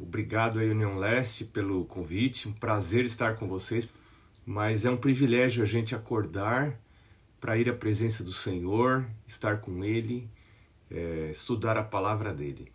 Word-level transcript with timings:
obrigado 0.00 0.58
aí 0.58 0.70
União 0.70 0.96
Leste 0.96 1.44
pelo 1.44 1.84
convite, 1.84 2.48
um 2.48 2.52
prazer 2.52 3.04
estar 3.04 3.36
com 3.36 3.48
vocês, 3.48 3.90
mas 4.44 4.84
é 4.84 4.90
um 4.90 4.96
privilégio 4.96 5.62
a 5.62 5.66
gente 5.66 5.94
acordar 5.94 6.78
para 7.40 7.56
ir 7.56 7.68
à 7.68 7.74
presença 7.74 8.24
do 8.24 8.32
Senhor, 8.32 9.06
estar 9.26 9.60
com 9.60 9.84
Ele, 9.84 10.28
é, 10.90 11.30
estudar 11.30 11.76
a 11.76 11.82
palavra 11.82 12.32
dele. 12.32 12.70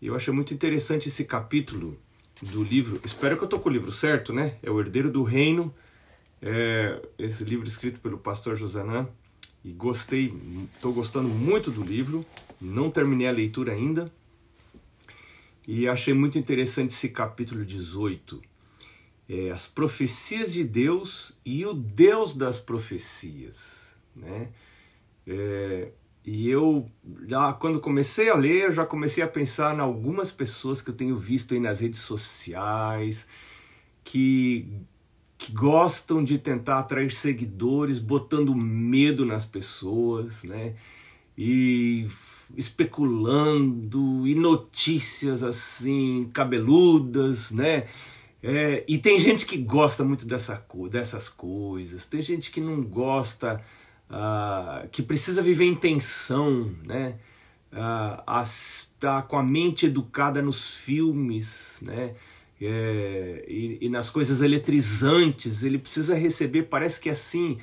Eu 0.00 0.14
achei 0.14 0.32
muito 0.32 0.52
interessante 0.52 1.08
esse 1.08 1.24
capítulo 1.24 1.98
do 2.42 2.62
livro. 2.62 3.00
Espero 3.04 3.36
que 3.36 3.42
eu 3.42 3.46
estou 3.46 3.58
com 3.58 3.68
o 3.68 3.72
livro 3.72 3.90
certo, 3.90 4.32
né? 4.32 4.56
É 4.62 4.70
o 4.70 4.78
Herdeiro 4.78 5.10
do 5.10 5.22
Reino. 5.22 5.74
É, 6.40 7.00
esse 7.18 7.42
livro 7.44 7.66
escrito 7.66 7.98
pelo 8.00 8.18
pastor 8.18 8.56
Josanã. 8.56 9.08
E 9.64 9.72
gostei, 9.72 10.32
estou 10.74 10.92
gostando 10.92 11.28
muito 11.28 11.70
do 11.70 11.82
livro. 11.82 12.24
Não 12.60 12.90
terminei 12.90 13.26
a 13.26 13.32
leitura 13.32 13.72
ainda. 13.72 14.12
E 15.66 15.88
achei 15.88 16.14
muito 16.14 16.38
interessante 16.38 16.90
esse 16.90 17.08
capítulo 17.08 17.64
18. 17.64 18.40
É, 19.28 19.50
as 19.50 19.66
profecias 19.66 20.52
de 20.52 20.62
Deus 20.62 21.36
e 21.44 21.66
o 21.66 21.74
Deus 21.74 22.36
das 22.36 22.60
profecias. 22.60 23.96
Né? 24.14 24.50
É, 25.26 25.90
e 26.24 26.48
eu, 26.48 26.86
já 27.26 27.52
quando 27.52 27.80
comecei 27.80 28.30
a 28.30 28.36
ler, 28.36 28.64
eu 28.64 28.72
já 28.72 28.86
comecei 28.86 29.24
a 29.24 29.28
pensar 29.28 29.76
em 29.76 29.80
algumas 29.80 30.30
pessoas 30.30 30.80
que 30.80 30.90
eu 30.90 30.94
tenho 30.94 31.16
visto 31.16 31.54
aí 31.54 31.60
nas 31.60 31.80
redes 31.80 32.00
sociais, 32.00 33.26
que, 34.04 34.68
que 35.36 35.52
gostam 35.52 36.22
de 36.22 36.38
tentar 36.38 36.78
atrair 36.78 37.12
seguidores, 37.12 37.98
botando 37.98 38.54
medo 38.54 39.24
nas 39.24 39.44
pessoas, 39.44 40.44
né? 40.44 40.76
E 41.36 42.06
especulando, 42.54 44.26
e 44.26 44.34
notícias 44.34 45.42
assim, 45.42 46.30
cabeludas, 46.32 47.50
né? 47.50 47.86
É, 48.42 48.84
e 48.86 48.98
tem 48.98 49.18
gente 49.18 49.46
que 49.46 49.56
gosta 49.56 50.04
muito 50.04 50.26
dessa, 50.26 50.64
dessas 50.90 51.28
coisas, 51.28 52.06
tem 52.06 52.22
gente 52.22 52.50
que 52.52 52.60
não 52.60 52.82
gosta 52.82 53.60
uh, 54.10 54.88
que 54.88 55.02
precisa 55.02 55.42
viver 55.42 55.64
em 55.64 55.74
tensão, 55.74 56.72
né? 56.84 57.18
Uh, 57.72 58.42
está 58.42 59.22
com 59.22 59.36
a 59.36 59.42
mente 59.42 59.86
educada 59.86 60.40
nos 60.40 60.76
filmes, 60.76 61.80
né? 61.82 62.14
É, 62.60 63.44
e, 63.46 63.78
e, 63.82 63.88
nas 63.90 64.08
coisas 64.08 64.40
eletrizantes, 64.40 65.62
ele 65.62 65.78
precisa 65.78 66.14
receber, 66.14 66.62
parece 66.62 66.98
que 66.98 67.10
assim, 67.10 67.58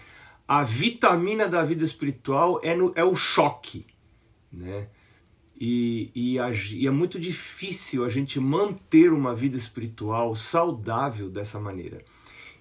a 0.48 0.64
vitamina 0.64 1.48
da 1.48 1.64
vida 1.64 1.84
espiritual 1.84 2.60
é, 2.62 2.76
no, 2.76 2.94
é 2.96 3.04
o 3.04 3.16
choque, 3.16 3.88
né? 4.54 4.88
E, 5.60 6.12
e, 6.16 6.38
e, 6.38 6.88
é 6.88 6.92
muito 6.92 7.20
difícil 7.20 8.04
a 8.04 8.10
gente 8.10 8.40
manter 8.40 9.12
uma 9.12 9.36
vida 9.36 9.56
espiritual 9.56 10.36
saudável 10.36 11.30
dessa 11.30 11.60
maneira. 11.60 12.04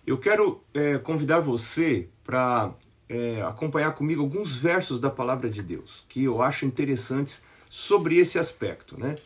Eu 0.07 0.19
quero 0.19 0.63
é, 0.75 0.98
convidar 0.98 1.41
você 1.41 2.09
para 2.25 2.75
é, 3.09 3.43
acompanhar 3.43 3.93
comigo 3.93 4.23
alguns 4.23 4.57
versos 4.57 5.01
da 5.01 5.11
palavra 5.11 5.48
de 5.48 5.63
Deus 5.63 6.05
que 6.09 6.25
eu 6.25 6.43
acho 6.43 6.67
interessantes 6.67 7.45
sobre 7.69 8.19
esse 8.19 8.39
aspecto, 8.39 8.98
né? 8.98 9.17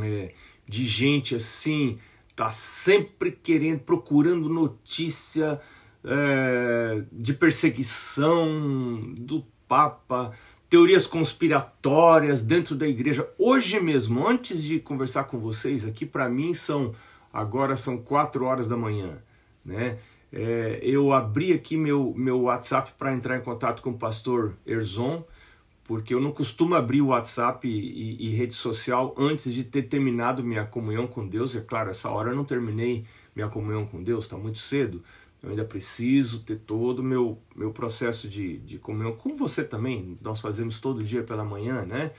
É, 0.00 0.32
de 0.66 0.86
gente 0.86 1.34
assim, 1.34 1.98
tá 2.36 2.52
sempre 2.52 3.32
querendo, 3.32 3.80
procurando 3.80 4.48
notícia 4.48 5.60
é, 6.04 7.04
de 7.12 7.34
perseguição 7.34 9.12
do 9.16 9.44
Papa, 9.66 10.32
teorias 10.72 11.06
conspiratórias 11.06 12.42
dentro 12.42 12.74
da 12.74 12.88
igreja. 12.88 13.28
Hoje 13.36 13.78
mesmo, 13.78 14.26
antes 14.26 14.64
de 14.64 14.80
conversar 14.80 15.24
com 15.24 15.38
vocês 15.38 15.84
aqui, 15.84 16.06
para 16.06 16.30
mim 16.30 16.54
são 16.54 16.94
agora 17.30 17.76
são 17.76 17.98
quatro 17.98 18.46
horas 18.46 18.70
da 18.70 18.76
manhã, 18.76 19.18
né? 19.62 19.98
É, 20.32 20.80
eu 20.82 21.12
abri 21.12 21.52
aqui 21.52 21.76
meu, 21.76 22.14
meu 22.16 22.44
WhatsApp 22.44 22.92
para 22.96 23.12
entrar 23.12 23.36
em 23.36 23.42
contato 23.42 23.82
com 23.82 23.90
o 23.90 23.98
pastor 23.98 24.56
Erzon, 24.66 25.22
porque 25.84 26.14
eu 26.14 26.20
não 26.22 26.32
costumo 26.32 26.74
abrir 26.74 27.02
o 27.02 27.08
WhatsApp 27.08 27.68
e, 27.68 28.16
e, 28.18 28.34
rede 28.34 28.54
social 28.54 29.14
antes 29.18 29.52
de 29.52 29.64
ter 29.64 29.82
terminado 29.82 30.42
minha 30.42 30.64
comunhão 30.64 31.06
com 31.06 31.28
Deus. 31.28 31.54
É 31.54 31.60
claro, 31.60 31.90
essa 31.90 32.08
hora 32.08 32.30
eu 32.30 32.34
não 32.34 32.46
terminei 32.46 33.04
minha 33.36 33.48
comunhão 33.48 33.84
com 33.84 34.02
Deus, 34.02 34.24
está 34.24 34.38
muito 34.38 34.58
cedo. 34.58 35.02
Eu 35.42 35.50
ainda 35.50 35.64
preciso 35.64 36.40
ter 36.40 36.56
todo 36.56 37.00
o 37.00 37.02
meu, 37.02 37.38
meu 37.54 37.72
processo 37.72 38.28
de, 38.28 38.58
de 38.58 38.78
comunhão, 38.78 39.16
como 39.16 39.36
você 39.36 39.64
também, 39.64 40.16
nós 40.22 40.40
fazemos 40.40 40.80
todo 40.80 41.04
dia 41.04 41.24
pela 41.24 41.44
manhã, 41.44 41.84
né? 41.84 42.12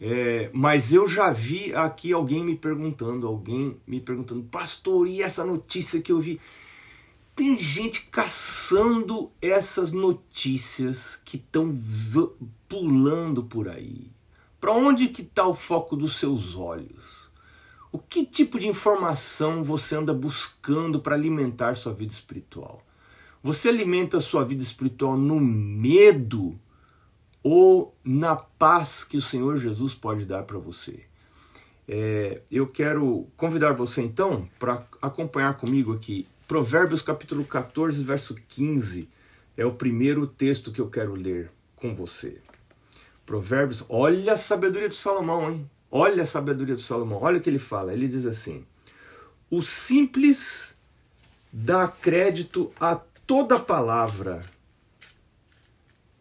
É, 0.00 0.48
mas 0.52 0.92
eu 0.92 1.06
já 1.08 1.30
vi 1.30 1.74
aqui 1.74 2.12
alguém 2.12 2.44
me 2.44 2.56
perguntando, 2.56 3.26
alguém 3.26 3.76
me 3.86 4.00
perguntando, 4.00 4.44
pastor, 4.44 5.06
e 5.08 5.20
essa 5.20 5.44
notícia 5.44 6.00
que 6.00 6.12
eu 6.12 6.20
vi? 6.20 6.40
tem 7.38 7.56
gente 7.56 8.06
caçando 8.06 9.30
essas 9.40 9.92
notícias 9.92 11.22
que 11.24 11.36
estão 11.36 11.72
pulando 12.68 13.44
por 13.44 13.68
aí. 13.68 14.10
Para 14.60 14.72
onde 14.72 15.06
que 15.06 15.22
está 15.22 15.46
o 15.46 15.54
foco 15.54 15.94
dos 15.94 16.16
seus 16.16 16.56
olhos? 16.56 17.17
O 17.90 17.98
que 17.98 18.24
tipo 18.24 18.58
de 18.58 18.68
informação 18.68 19.62
você 19.62 19.96
anda 19.96 20.12
buscando 20.12 21.00
para 21.00 21.14
alimentar 21.14 21.74
sua 21.76 21.92
vida 21.92 22.12
espiritual? 22.12 22.84
Você 23.42 23.68
alimenta 23.68 24.20
sua 24.20 24.44
vida 24.44 24.62
espiritual 24.62 25.16
no 25.16 25.40
medo 25.40 26.58
ou 27.42 27.94
na 28.04 28.36
paz 28.36 29.04
que 29.04 29.16
o 29.16 29.22
Senhor 29.22 29.58
Jesus 29.58 29.94
pode 29.94 30.24
dar 30.24 30.42
para 30.42 30.58
você? 30.58 31.04
É, 31.86 32.42
eu 32.50 32.66
quero 32.66 33.26
convidar 33.36 33.72
você 33.72 34.02
então 34.02 34.46
para 34.58 34.84
acompanhar 35.00 35.56
comigo 35.56 35.94
aqui 35.94 36.26
Provérbios 36.48 37.02
capítulo 37.02 37.44
14, 37.44 38.02
verso 38.02 38.34
15 38.34 39.06
é 39.54 39.66
o 39.66 39.74
primeiro 39.74 40.26
texto 40.26 40.72
que 40.72 40.80
eu 40.80 40.88
quero 40.88 41.14
ler 41.14 41.50
com 41.76 41.94
você. 41.94 42.40
Provérbios, 43.26 43.84
olha 43.90 44.32
a 44.32 44.36
sabedoria 44.36 44.88
do 44.88 44.94
Salomão, 44.94 45.52
hein? 45.52 45.70
Olha 45.90 46.22
a 46.22 46.26
sabedoria 46.26 46.74
do 46.74 46.80
Salomão, 46.80 47.22
olha 47.22 47.38
o 47.38 47.40
que 47.40 47.48
ele 47.48 47.58
fala. 47.58 47.92
Ele 47.92 48.06
diz 48.06 48.26
assim: 48.26 48.64
O 49.50 49.62
simples 49.62 50.76
dá 51.52 51.88
crédito 51.88 52.72
a 52.78 52.96
toda 53.26 53.58
palavra, 53.58 54.40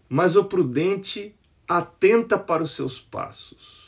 mas 0.08 0.36
o 0.36 0.46
prudente 0.46 1.36
atenta 1.68 2.38
para 2.38 2.64
os 2.64 2.76
seus 2.76 3.00
passos. 3.00 3.88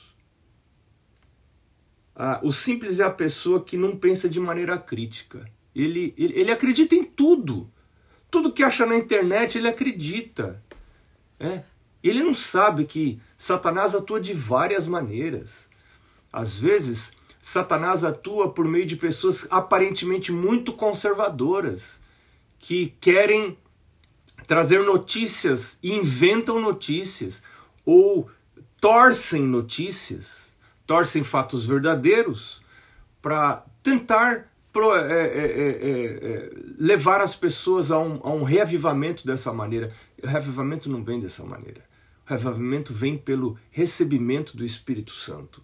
Ah, 2.14 2.42
o 2.44 2.52
simples 2.52 3.00
é 3.00 3.04
a 3.06 3.10
pessoa 3.10 3.64
que 3.64 3.78
não 3.78 3.96
pensa 3.96 4.28
de 4.28 4.42
maneira 4.42 4.78
crítica. 4.78 5.50
Ele, 5.74 6.14
ele, 6.18 6.38
ele 6.38 6.52
acredita 6.52 6.94
em 6.94 7.06
tudo. 7.06 7.72
Tudo 8.30 8.52
que 8.52 8.62
acha 8.62 8.86
na 8.86 8.98
internet 8.98 9.58
ele 9.58 9.70
acredita. 9.70 10.62
É. 11.40 11.64
Ele 12.04 12.22
não 12.22 12.34
sabe 12.34 12.84
que 12.84 13.22
Satanás 13.38 13.96
atua 13.96 14.20
de 14.20 14.34
várias 14.34 14.86
maneiras. 14.86 15.69
Às 16.32 16.60
vezes, 16.60 17.14
Satanás 17.42 18.04
atua 18.04 18.52
por 18.52 18.66
meio 18.66 18.86
de 18.86 18.96
pessoas 18.96 19.48
aparentemente 19.50 20.32
muito 20.32 20.74
conservadoras, 20.74 22.02
que 22.60 22.94
querem 23.00 23.58
trazer 24.46 24.84
notícias 24.84 25.80
e 25.82 25.94
inventam 25.94 26.60
notícias, 26.60 27.44
ou 27.86 28.30
torcem 28.82 29.44
notícias, 29.44 30.56
torcem 30.86 31.24
fatos 31.24 31.66
verdadeiros, 31.66 32.62
para 33.22 33.66
tentar 33.84 34.50
pro, 34.72 34.96
é 34.96 35.02
é, 35.02 35.26
é, 35.26 35.46
é, 35.46 35.92
é, 35.92 36.52
levar 36.78 37.22
as 37.22 37.36
pessoas 37.36 37.92
a 37.92 38.00
um, 38.00 38.20
a 38.24 38.32
um 38.32 38.44
reavivamento 38.44 39.26
dessa 39.26 39.52
maneira. 39.52 39.92
O 40.22 40.28
reavivamento 40.28 40.90
não 40.90 41.04
vem 41.04 41.20
dessa 41.20 41.44
maneira. 41.46 41.82
O 42.26 42.30
reavivamento 42.30 42.94
vem 42.94 43.18
pelo 43.18 43.58
recebimento 43.72 44.56
do 44.56 44.66
Espírito 44.66 45.12
Santo. 45.12 45.64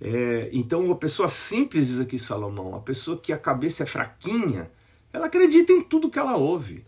É, 0.00 0.48
então, 0.52 0.84
uma 0.84 0.96
pessoa 0.96 1.28
simples, 1.28 1.88
diz 1.88 2.00
aqui 2.00 2.18
Salomão, 2.18 2.74
a 2.74 2.80
pessoa 2.80 3.18
que 3.18 3.32
a 3.32 3.38
cabeça 3.38 3.82
é 3.82 3.86
fraquinha, 3.86 4.70
ela 5.12 5.26
acredita 5.26 5.72
em 5.72 5.82
tudo 5.82 6.10
que 6.10 6.18
ela 6.18 6.36
ouve. 6.36 6.84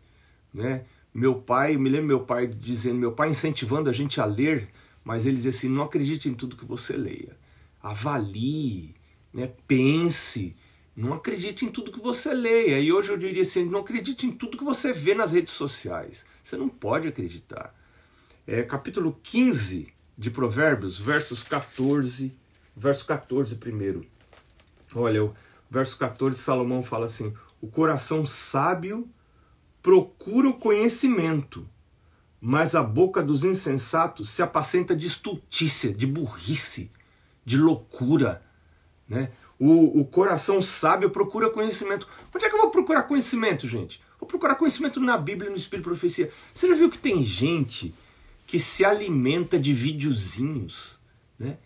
Né? 0.52 0.84
Meu 1.12 1.34
pai, 1.34 1.76
me 1.76 1.88
lembro 1.88 2.06
meu 2.06 2.20
pai 2.20 2.46
dizendo, 2.46 2.98
meu 2.98 3.12
pai 3.12 3.30
incentivando 3.30 3.90
a 3.90 3.92
gente 3.92 4.20
a 4.20 4.24
ler, 4.24 4.68
mas 5.04 5.26
ele 5.26 5.36
dizia 5.36 5.50
assim: 5.50 5.68
não 5.68 5.82
acredite 5.82 6.28
em 6.28 6.34
tudo 6.34 6.56
que 6.56 6.64
você 6.64 6.96
leia. 6.96 7.36
Avalie, 7.82 8.94
né? 9.32 9.50
pense, 9.66 10.54
não 10.94 11.14
acredite 11.14 11.64
em 11.64 11.68
tudo 11.68 11.90
que 11.90 12.00
você 12.00 12.32
leia. 12.32 12.78
E 12.78 12.92
hoje 12.92 13.10
eu 13.10 13.16
diria 13.16 13.42
assim: 13.42 13.64
não 13.64 13.80
acredite 13.80 14.26
em 14.26 14.30
tudo 14.30 14.56
que 14.56 14.64
você 14.64 14.92
vê 14.92 15.14
nas 15.14 15.32
redes 15.32 15.52
sociais. 15.52 16.24
Você 16.42 16.56
não 16.56 16.68
pode 16.68 17.08
acreditar. 17.08 17.74
É, 18.46 18.62
capítulo 18.62 19.18
15 19.22 19.88
de 20.16 20.30
Provérbios, 20.30 20.98
versos 20.98 21.42
14, 21.42 22.32
verso 22.80 23.04
14 23.04 23.56
primeiro. 23.56 24.06
Olha, 24.94 25.24
o 25.24 25.34
verso 25.70 25.98
14, 25.98 26.38
Salomão 26.38 26.82
fala 26.82 27.06
assim: 27.06 27.34
o 27.60 27.68
coração 27.68 28.24
sábio 28.26 29.08
procura 29.82 30.48
o 30.48 30.54
conhecimento, 30.54 31.68
mas 32.40 32.74
a 32.74 32.82
boca 32.82 33.22
dos 33.22 33.44
insensatos 33.44 34.30
se 34.30 34.42
apacenta 34.42 34.96
de 34.96 35.06
estultícia, 35.06 35.92
de 35.92 36.06
burrice, 36.06 36.90
de 37.44 37.58
loucura. 37.58 38.42
Né? 39.06 39.30
O, 39.58 40.00
o 40.00 40.04
coração 40.06 40.62
sábio 40.62 41.10
procura 41.10 41.50
conhecimento. 41.50 42.08
Onde 42.34 42.46
é 42.46 42.48
que 42.48 42.54
eu 42.54 42.60
vou 42.60 42.70
procurar 42.70 43.02
conhecimento, 43.02 43.68
gente? 43.68 44.00
Vou 44.18 44.26
procurar 44.26 44.54
conhecimento 44.54 45.00
na 45.00 45.18
Bíblia, 45.18 45.50
no 45.50 45.56
Espírito 45.56 45.84
Profecia. 45.84 46.30
Você 46.52 46.68
já 46.68 46.74
viu 46.74 46.90
que 46.90 46.98
tem 46.98 47.22
gente 47.22 47.94
que 48.46 48.58
se 48.58 48.84
alimenta 48.84 49.58
de 49.58 49.72
videozinhos, 49.72 50.98
né? 51.38 51.58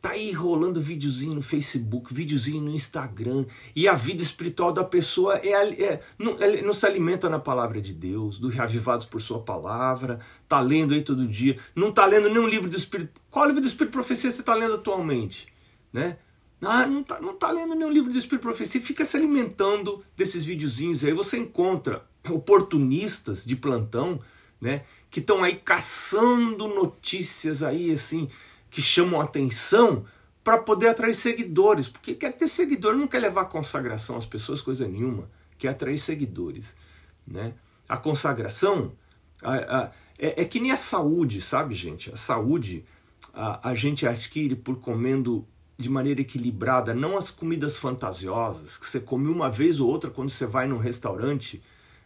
Tá 0.00 0.10
aí 0.10 0.30
rolando 0.30 0.80
videozinho 0.80 1.34
no 1.34 1.42
Facebook, 1.42 2.14
videozinho 2.14 2.62
no 2.62 2.70
Instagram, 2.70 3.44
e 3.74 3.88
a 3.88 3.94
vida 3.94 4.22
espiritual 4.22 4.72
da 4.72 4.84
pessoa 4.84 5.38
é, 5.38 5.50
é 5.50 6.00
não, 6.16 6.36
não, 6.64 6.72
se 6.72 6.86
alimenta 6.86 7.28
na 7.28 7.40
palavra 7.40 7.80
de 7.80 7.92
Deus, 7.92 8.38
do 8.38 8.48
Reavivados 8.48 9.04
por 9.04 9.20
Sua 9.20 9.40
Palavra, 9.40 10.20
tá 10.46 10.60
lendo 10.60 10.94
aí 10.94 11.02
todo 11.02 11.26
dia, 11.26 11.58
não 11.74 11.90
tá 11.90 12.06
lendo 12.06 12.28
nenhum 12.28 12.46
livro 12.46 12.70
do 12.70 12.76
Espírito. 12.76 13.20
Qual 13.28 13.46
livro 13.46 13.60
do 13.60 13.66
Espírito 13.66 13.92
Profecia 13.92 14.30
você 14.30 14.40
está 14.40 14.54
lendo 14.54 14.74
atualmente? 14.74 15.48
Né? 15.92 16.16
Ah, 16.62 16.86
não 16.86 17.02
tá, 17.02 17.20
não 17.20 17.34
tá 17.34 17.50
lendo 17.50 17.74
nenhum 17.74 17.90
livro 17.90 18.12
de 18.12 18.18
Espírito 18.18 18.42
Profecia, 18.42 18.80
fica 18.80 19.04
se 19.04 19.16
alimentando 19.16 20.04
desses 20.16 20.44
videozinhos. 20.44 21.04
Aí 21.04 21.12
você 21.12 21.38
encontra 21.38 22.04
oportunistas 22.28 23.44
de 23.44 23.56
plantão, 23.56 24.20
né, 24.60 24.84
que 25.10 25.20
estão 25.20 25.42
aí 25.42 25.56
caçando 25.56 26.68
notícias 26.68 27.62
aí 27.62 27.92
assim 27.92 28.28
que 28.70 28.82
chamam 28.82 29.20
atenção 29.20 30.04
para 30.42 30.58
poder 30.58 30.88
atrair 30.88 31.14
seguidores, 31.14 31.88
porque 31.88 32.14
quer 32.14 32.32
ter 32.32 32.48
seguidor, 32.48 32.96
não 32.96 33.06
quer 33.06 33.20
levar 33.20 33.46
consagração 33.46 34.16
às 34.16 34.26
pessoas 34.26 34.60
coisa 34.60 34.86
nenhuma, 34.88 35.30
quer 35.58 35.68
atrair 35.68 35.98
seguidores, 35.98 36.74
né? 37.26 37.54
A 37.88 37.96
consagração 37.96 38.92
a, 39.42 39.54
a, 39.54 39.90
é, 40.18 40.42
é, 40.42 40.44
que 40.44 40.60
nem 40.60 40.72
a 40.72 40.76
saúde, 40.76 41.40
sabe, 41.40 41.74
gente? 41.74 42.12
A 42.12 42.16
saúde 42.16 42.84
a, 43.32 43.70
a 43.70 43.74
gente 43.74 44.06
adquire 44.06 44.56
por 44.56 44.76
comendo 44.80 45.46
de 45.76 45.88
maneira 45.88 46.20
equilibrada, 46.20 46.92
não 46.92 47.16
as 47.16 47.30
comidas 47.30 47.78
fantasiosas 47.78 48.76
que 48.76 48.88
você 48.88 48.98
come 48.98 49.28
uma 49.28 49.48
vez 49.48 49.78
ou 49.78 49.88
outra 49.88 50.10
quando 50.10 50.30
você 50.30 50.44
vai 50.44 50.66
num 50.66 50.78
restaurante, 50.78 51.62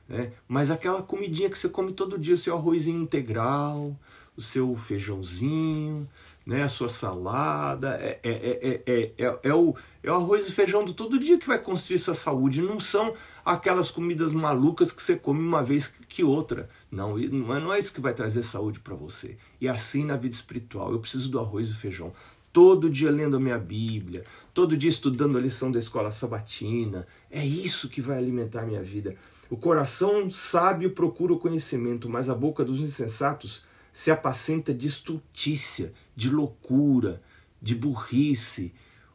né? 0.06 0.32
mas 0.46 0.70
aquela 0.70 1.02
comidinha 1.02 1.48
que 1.48 1.58
você 1.58 1.70
come 1.70 1.94
todo 1.94 2.18
dia, 2.18 2.34
o 2.34 2.38
seu 2.38 2.54
arrozinho 2.54 3.00
integral, 3.00 3.98
o 4.36 4.42
seu 4.42 4.76
feijãozinho, 4.76 6.06
né? 6.46 6.62
a 6.62 6.68
sua 6.68 6.88
salada, 6.88 7.98
é, 8.00 8.18
é, 8.22 8.82
é, 8.86 9.12
é, 9.18 9.38
é, 9.42 9.54
o, 9.54 9.74
é 10.02 10.10
o 10.10 10.14
arroz 10.14 10.48
e 10.48 10.52
feijão 10.52 10.84
do 10.84 10.94
todo 10.94 11.18
dia 11.18 11.38
que 11.38 11.46
vai 11.46 11.58
construir 11.58 11.98
sua 11.98 12.14
saúde, 12.14 12.62
não 12.62 12.80
são 12.80 13.14
aquelas 13.44 13.90
comidas 13.90 14.32
malucas 14.32 14.92
que 14.92 15.02
você 15.02 15.16
come 15.16 15.40
uma 15.40 15.62
vez 15.62 15.94
que 16.08 16.22
outra. 16.24 16.68
Não, 16.90 17.16
não 17.16 17.54
é, 17.54 17.60
não 17.60 17.72
é 17.72 17.78
isso 17.78 17.94
que 17.94 18.00
vai 18.00 18.14
trazer 18.14 18.42
saúde 18.42 18.80
para 18.80 18.94
você. 18.94 19.36
E 19.60 19.68
assim 19.68 20.04
na 20.04 20.16
vida 20.16 20.34
espiritual, 20.34 20.92
eu 20.92 20.98
preciso 20.98 21.30
do 21.30 21.38
arroz 21.38 21.68
e 21.68 21.74
feijão 21.74 22.12
todo 22.52 22.90
dia 22.90 23.10
lendo 23.10 23.36
a 23.36 23.40
minha 23.40 23.58
Bíblia, 23.58 24.24
todo 24.52 24.76
dia 24.76 24.90
estudando 24.90 25.38
a 25.38 25.40
lição 25.40 25.72
da 25.72 25.78
escola 25.78 26.10
sabatina. 26.10 27.06
É 27.30 27.44
isso 27.44 27.88
que 27.88 28.02
vai 28.02 28.18
alimentar 28.18 28.62
a 28.62 28.66
minha 28.66 28.82
vida. 28.82 29.16
O 29.48 29.56
coração 29.56 30.30
sábio 30.30 30.90
procura 30.90 31.32
o 31.32 31.38
conhecimento, 31.38 32.08
mas 32.08 32.28
a 32.28 32.34
boca 32.34 32.64
dos 32.64 32.80
insensatos 32.80 33.64
se 33.92 34.10
apacenta 34.10 34.72
de 34.72 34.86
estultícia, 34.86 35.92
de 36.16 36.30
loucura, 36.30 37.22
de 37.60 37.74
burrice, 37.74 38.72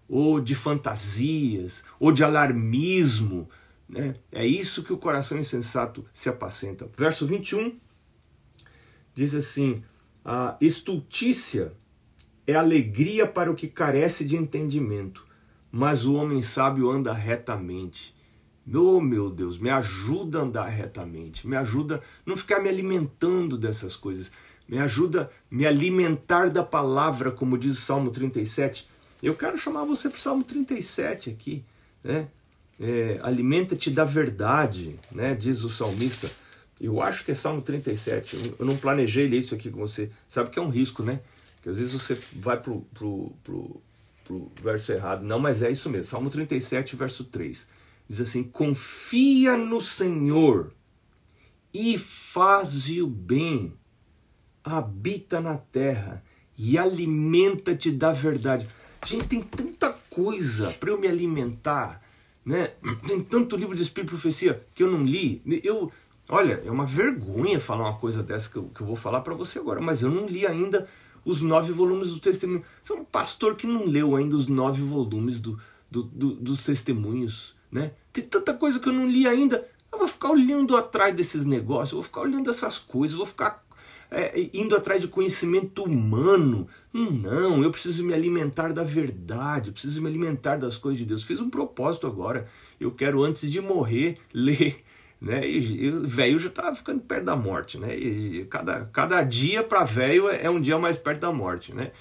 ou 0.07 0.39
de 0.39 0.56
fantasias, 0.56 1.83
ou 2.00 2.12
de 2.12 2.24
alarmismo. 2.24 3.50
Né? 3.89 4.15
É 4.31 4.45
isso 4.45 4.83
que 4.83 4.94
o 4.94 4.97
coração 4.97 5.38
insensato 5.38 6.06
se 6.13 6.29
apacenta. 6.29 6.89
Verso 6.95 7.25
21 7.25 7.75
diz 9.13 9.33
assim: 9.33 9.83
a 10.24 10.56
estultícia 10.62 11.73
é 12.45 12.53
alegria 12.53 13.25
para 13.25 13.51
o 13.51 13.56
que 13.56 13.68
carece 13.68 14.25
de 14.25 14.38
entendimento, 14.38 15.25
mas 15.71 16.06
o 16.06 16.13
homem 16.13 16.41
sábio 16.41 16.89
anda 16.89 17.12
retamente. 17.12 18.15
Oh 18.73 19.00
meu 19.00 19.30
Deus, 19.30 19.57
me 19.57 19.69
ajuda 19.69 20.39
a 20.39 20.41
andar 20.41 20.65
retamente, 20.65 21.47
me 21.47 21.56
ajuda 21.56 21.97
a 21.97 22.01
não 22.25 22.35
ficar 22.35 22.59
me 22.59 22.68
alimentando 22.68 23.57
dessas 23.57 23.95
coisas, 23.95 24.31
me 24.67 24.79
ajuda 24.79 25.23
a 25.23 25.55
me 25.55 25.65
alimentar 25.65 26.49
da 26.49 26.63
palavra, 26.63 27.31
como 27.31 27.57
diz 27.57 27.77
o 27.77 27.81
Salmo 27.81 28.11
37. 28.11 28.87
Eu 29.21 29.35
quero 29.35 29.57
chamar 29.57 29.85
você 29.85 30.09
para 30.09 30.17
o 30.17 30.21
Salmo 30.21 30.43
37 30.43 31.29
aqui, 31.29 31.63
né? 32.03 32.27
É, 32.79 33.19
Alimenta-te 33.23 33.89
da 33.89 34.03
verdade, 34.03 34.95
né? 35.11 35.33
diz 35.33 35.63
o 35.63 35.69
salmista. 35.69 36.29
Eu 36.79 37.01
acho 37.01 37.25
que 37.25 37.31
é 37.31 37.35
Salmo 37.35 37.61
37, 37.61 38.55
eu 38.59 38.65
não 38.65 38.77
planejei 38.77 39.27
ler 39.27 39.39
isso 39.39 39.55
aqui 39.55 39.71
com 39.71 39.79
você. 39.79 40.11
Sabe 40.29 40.51
que 40.51 40.59
é 40.59 40.61
um 40.61 40.69
risco, 40.69 41.01
né? 41.01 41.21
Que 41.63 41.69
às 41.69 41.77
vezes 41.77 41.91
você 41.91 42.15
vai 42.33 42.61
pro, 42.61 42.81
pro, 42.93 43.33
pro, 43.43 43.81
pro 44.23 44.51
verso 44.61 44.91
errado. 44.91 45.23
Não, 45.23 45.39
mas 45.39 45.63
é 45.63 45.71
isso 45.71 45.89
mesmo. 45.89 46.05
Salmo 46.05 46.29
37, 46.29 46.95
verso 46.95 47.23
3. 47.23 47.67
Diz 48.07 48.21
assim: 48.21 48.43
Confia 48.43 49.57
no 49.57 49.81
Senhor 49.81 50.71
e 51.73 51.97
faze 51.97 53.01
o 53.01 53.07
bem, 53.07 53.73
habita 54.75 55.39
na 55.39 55.57
terra 55.57 56.23
e 56.57 56.77
alimenta-te 56.77 57.91
da 57.91 58.11
verdade. 58.11 58.67
Gente, 59.05 59.27
tem 59.27 59.41
tanta 59.41 59.93
coisa 60.09 60.71
para 60.71 60.89
eu 60.89 60.99
me 60.99 61.07
alimentar, 61.07 62.01
né? 62.43 62.71
Tem 63.07 63.21
tanto 63.21 63.55
livro 63.55 63.75
de 63.75 63.81
Espírito 63.83 64.09
e 64.09 64.15
Profecia 64.15 64.65
que 64.73 64.81
eu 64.81 64.91
não 64.91 65.03
li. 65.03 65.41
Eu, 65.63 65.91
olha, 66.27 66.61
é 66.65 66.71
uma 66.71 66.85
vergonha 66.85 67.59
falar 67.59 67.89
uma 67.89 67.97
coisa 67.97 68.23
dessa 68.23 68.49
que 68.49 68.55
eu, 68.55 68.63
que 68.73 68.81
eu 68.81 68.87
vou 68.87 68.95
falar 68.95 69.21
para 69.21 69.35
você 69.35 69.59
agora, 69.59 69.79
mas 69.79 70.01
eu 70.01 70.09
não 70.09 70.25
li 70.25 70.45
ainda 70.45 70.87
os 71.23 71.41
nove 71.41 71.71
volumes 71.71 72.11
do 72.11 72.19
testemunho. 72.19 72.63
Você 72.83 72.93
é 72.93 72.95
um 72.95 73.05
pastor 73.05 73.55
que 73.55 73.67
não 73.67 73.85
leu 73.85 74.15
ainda 74.15 74.35
os 74.35 74.47
nove 74.47 74.81
volumes 74.81 75.39
do, 75.39 75.59
do, 75.91 76.03
do, 76.03 76.33
dos 76.35 76.65
testemunhos. 76.65 77.55
Né? 77.71 77.91
Tem 78.11 78.23
tanta 78.23 78.53
coisa 78.53 78.79
que 78.79 78.89
eu 78.89 78.93
não 78.93 79.07
li 79.07 79.27
ainda. 79.27 79.67
Eu 79.91 79.99
vou 79.99 80.07
ficar 80.07 80.31
olhando 80.31 80.75
atrás 80.75 81.15
desses 81.15 81.45
negócios, 81.45 81.91
vou 81.91 82.03
ficar 82.03 82.21
olhando 82.21 82.49
essas 82.49 82.77
coisas, 82.77 83.17
vou 83.17 83.25
ficar 83.25 83.63
é, 84.09 84.50
indo 84.54 84.75
atrás 84.75 85.01
de 85.01 85.07
conhecimento 85.07 85.83
humano. 85.83 86.68
Não, 86.94 87.63
eu 87.63 87.71
preciso 87.71 88.04
me 88.04 88.13
alimentar 88.13 88.74
da 88.74 88.83
verdade, 88.83 89.69
eu 89.69 89.74
preciso 89.74 90.01
me 90.01 90.07
alimentar 90.07 90.57
das 90.57 90.77
coisas 90.77 91.00
de 91.00 91.06
Deus. 91.06 91.24
Fiz 91.24 91.39
um 91.39 91.50
propósito 91.50 92.07
agora. 92.07 92.48
Eu 92.80 92.92
quero, 92.92 93.24
antes 93.24 93.51
de 93.51 93.62
morrer, 93.62 94.18
ler 94.33 94.83
né? 95.19 95.50
E 95.50 95.89
o 95.89 96.07
velho 96.07 96.38
já 96.38 96.50
tá 96.50 96.74
ficando 96.75 97.01
perto 97.01 97.25
da 97.25 97.36
morte, 97.36 97.77
né? 97.80 97.98
E 97.98 98.45
cada, 98.45 98.86
cada 98.86 99.24
dia 99.24 99.63
para 99.63 99.83
velho 99.83 100.30
é, 100.30 100.44
é 100.44 100.50
um 100.50 100.62
dia 100.62 100.77
mais 100.77 100.98
perto 100.98 101.21
da 101.21 101.31
morte, 101.31 101.74
né? 101.74 101.92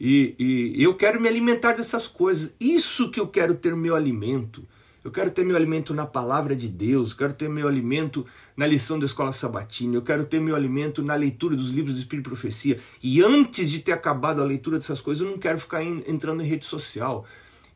E, 0.00 0.34
e 0.38 0.82
eu 0.82 0.94
quero 0.94 1.20
me 1.20 1.28
alimentar 1.28 1.72
dessas 1.72 2.06
coisas. 2.06 2.54
Isso 2.60 3.10
que 3.10 3.18
eu 3.20 3.26
quero 3.26 3.54
ter 3.54 3.74
meu 3.76 3.94
alimento. 3.94 4.64
Eu 5.04 5.10
quero 5.10 5.30
ter 5.30 5.44
meu 5.44 5.54
alimento 5.54 5.92
na 5.92 6.06
palavra 6.06 6.56
de 6.56 6.66
Deus, 6.66 7.10
eu 7.10 7.16
quero 7.18 7.34
ter 7.34 7.46
meu 7.46 7.68
alimento 7.68 8.24
na 8.56 8.66
lição 8.66 8.98
da 8.98 9.04
escola 9.04 9.32
sabatina, 9.32 9.94
eu 9.94 10.02
quero 10.02 10.24
ter 10.24 10.40
meu 10.40 10.56
alimento 10.56 11.02
na 11.02 11.14
leitura 11.14 11.54
dos 11.54 11.70
livros 11.70 11.96
do 11.96 12.00
Espírito 12.00 12.26
e 12.26 12.30
Profecia. 12.30 12.80
E 13.02 13.22
antes 13.22 13.70
de 13.70 13.80
ter 13.80 13.92
acabado 13.92 14.40
a 14.40 14.44
leitura 14.44 14.78
dessas 14.78 15.02
coisas, 15.02 15.22
eu 15.22 15.30
não 15.30 15.38
quero 15.38 15.58
ficar 15.58 15.84
entrando 15.84 16.42
em 16.42 16.46
rede 16.46 16.64
social. 16.64 17.26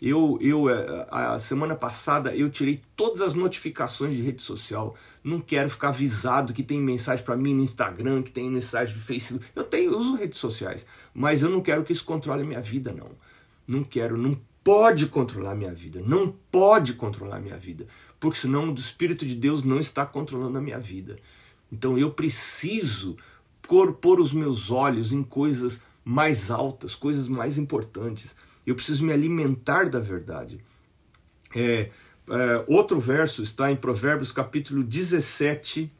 Eu, 0.00 0.38
eu 0.40 0.70
é, 0.70 1.06
a 1.10 1.38
semana 1.38 1.74
passada 1.74 2.34
eu 2.34 2.48
tirei 2.48 2.80
todas 2.96 3.20
as 3.20 3.34
notificações 3.34 4.16
de 4.16 4.22
rede 4.22 4.42
social. 4.42 4.96
Não 5.22 5.38
quero 5.38 5.68
ficar 5.68 5.88
avisado 5.88 6.54
que 6.54 6.62
tem 6.62 6.80
mensagem 6.80 7.22
para 7.22 7.36
mim 7.36 7.52
no 7.52 7.62
Instagram, 7.62 8.22
que 8.22 8.32
tem 8.32 8.48
mensagem 8.48 8.94
do 8.94 9.00
Facebook. 9.00 9.44
Eu 9.54 9.64
tenho, 9.64 9.94
uso 9.98 10.16
redes 10.16 10.38
sociais, 10.38 10.86
mas 11.12 11.42
eu 11.42 11.50
não 11.50 11.60
quero 11.60 11.84
que 11.84 11.92
isso 11.92 12.06
controle 12.06 12.42
a 12.42 12.46
minha 12.46 12.62
vida, 12.62 12.90
não. 12.90 13.10
Não 13.66 13.84
quero, 13.84 14.16
não 14.16 14.34
pode 14.68 15.06
controlar 15.06 15.54
minha 15.54 15.72
vida. 15.72 16.02
Não 16.04 16.30
pode 16.52 16.92
controlar 16.92 17.40
minha 17.40 17.56
vida, 17.56 17.86
porque 18.20 18.36
senão 18.36 18.70
o 18.70 18.74
Espírito 18.74 19.24
de 19.24 19.34
Deus 19.34 19.62
não 19.62 19.80
está 19.80 20.04
controlando 20.04 20.58
a 20.58 20.60
minha 20.60 20.78
vida. 20.78 21.18
Então 21.72 21.96
eu 21.96 22.10
preciso 22.10 23.16
pôr 23.62 24.20
os 24.20 24.30
meus 24.30 24.70
olhos 24.70 25.10
em 25.10 25.22
coisas 25.22 25.82
mais 26.04 26.50
altas, 26.50 26.94
coisas 26.94 27.28
mais 27.28 27.56
importantes. 27.56 28.36
Eu 28.66 28.74
preciso 28.74 29.06
me 29.06 29.12
alimentar 29.14 29.88
da 29.88 30.00
verdade. 30.00 30.60
É, 31.56 31.90
é, 32.28 32.64
outro 32.66 33.00
verso 33.00 33.42
está 33.42 33.72
em 33.72 33.76
Provérbios 33.76 34.32
capítulo 34.32 34.82
17, 34.82 35.90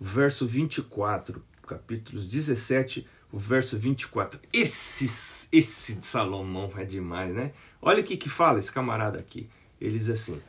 verso 0.00 0.46
24. 0.46 1.42
Capítulos 1.66 2.28
17, 2.28 3.04
o 3.36 3.38
verso 3.38 3.78
24. 3.78 4.40
Esse, 4.50 5.04
esse 5.52 5.96
de 5.96 6.06
Salomão 6.06 6.72
é 6.74 6.84
demais, 6.84 7.34
né? 7.34 7.52
Olha 7.82 8.00
o 8.00 8.02
que, 8.02 8.16
que 8.16 8.30
fala 8.30 8.58
esse 8.58 8.72
camarada 8.72 9.18
aqui. 9.18 9.46
Ele 9.78 9.98
diz 9.98 10.08
assim: 10.08 10.40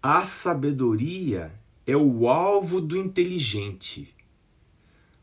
A 0.00 0.24
sabedoria 0.24 1.52
é 1.84 1.96
o 1.96 2.28
alvo 2.28 2.80
do 2.80 2.96
inteligente, 2.96 4.14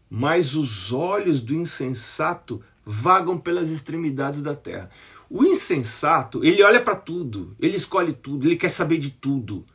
mas 0.09 0.53
os 0.53 0.91
olhos 0.91 1.39
do 1.39 1.53
insensato 1.53 2.61
vagam 2.83 3.37
pelas 3.37 3.69
extremidades 3.69 4.43
da 4.43 4.53
terra. 4.53 4.89
O 5.29 5.45
insensato, 5.45 6.43
ele 6.43 6.61
olha 6.61 6.81
para 6.81 6.97
tudo, 6.97 7.55
ele 7.57 7.77
escolhe 7.77 8.11
tudo, 8.11 8.49
ele 8.49 8.57
quer 8.57 8.69
saber 8.69 8.97
de 8.97 9.11
tudo. 9.11 9.65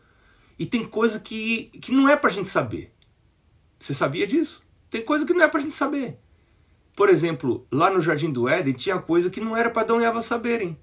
E 0.58 0.66
tem 0.66 0.84
coisa 0.84 1.18
que, 1.18 1.70
que 1.80 1.92
não 1.92 2.10
é 2.10 2.14
para 2.14 2.28
a 2.28 2.32
gente 2.32 2.50
saber. 2.50 2.92
Você 3.80 3.94
sabia 3.94 4.26
disso? 4.26 4.62
Tem 4.90 5.02
coisa 5.02 5.24
que 5.24 5.32
não 5.32 5.42
é 5.42 5.48
para 5.48 5.60
a 5.60 5.62
gente 5.62 5.74
saber. 5.74 6.18
Por 6.98 7.08
exemplo, 7.08 7.64
lá 7.70 7.92
no 7.92 8.00
Jardim 8.00 8.28
do 8.28 8.48
Éden 8.48 8.74
tinha 8.74 8.98
coisa 8.98 9.30
que 9.30 9.40
não 9.40 9.56
era 9.56 9.70
para 9.70 9.82
Adão 9.82 10.00
e 10.00 10.04
Eva 10.04 10.20
saberem. 10.20 10.76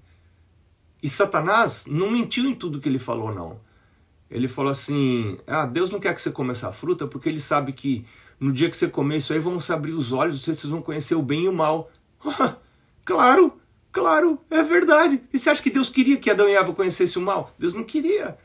E 1.02 1.10
Satanás 1.10 1.84
não 1.86 2.10
mentiu 2.10 2.46
em 2.46 2.54
tudo 2.54 2.80
que 2.80 2.88
ele 2.88 2.98
falou, 2.98 3.34
não. 3.34 3.60
Ele 4.30 4.48
falou 4.48 4.70
assim: 4.70 5.36
Ah, 5.46 5.66
Deus 5.66 5.90
não 5.90 6.00
quer 6.00 6.14
que 6.14 6.22
você 6.22 6.30
coma 6.30 6.52
essa 6.52 6.72
fruta 6.72 7.06
porque 7.06 7.28
ele 7.28 7.38
sabe 7.38 7.74
que 7.74 8.06
no 8.40 8.50
dia 8.50 8.70
que 8.70 8.78
você 8.78 8.88
comer 8.88 9.18
isso 9.18 9.34
aí 9.34 9.38
vão 9.38 9.60
se 9.60 9.70
abrir 9.74 9.92
os 9.92 10.10
olhos, 10.10 10.40
vocês 10.40 10.64
vão 10.64 10.80
conhecer 10.80 11.14
o 11.14 11.20
bem 11.20 11.44
e 11.44 11.48
o 11.50 11.52
mal. 11.52 11.90
claro, 13.04 13.52
claro, 13.92 14.38
é 14.48 14.62
verdade. 14.62 15.20
E 15.34 15.38
você 15.38 15.50
acha 15.50 15.62
que 15.62 15.68
Deus 15.70 15.90
queria 15.90 16.16
que 16.16 16.30
Adão 16.30 16.48
e 16.48 16.54
Eva 16.54 16.72
conhecessem 16.72 17.20
o 17.20 17.26
mal? 17.26 17.52
Deus 17.58 17.74
não 17.74 17.84
queria. 17.84 18.38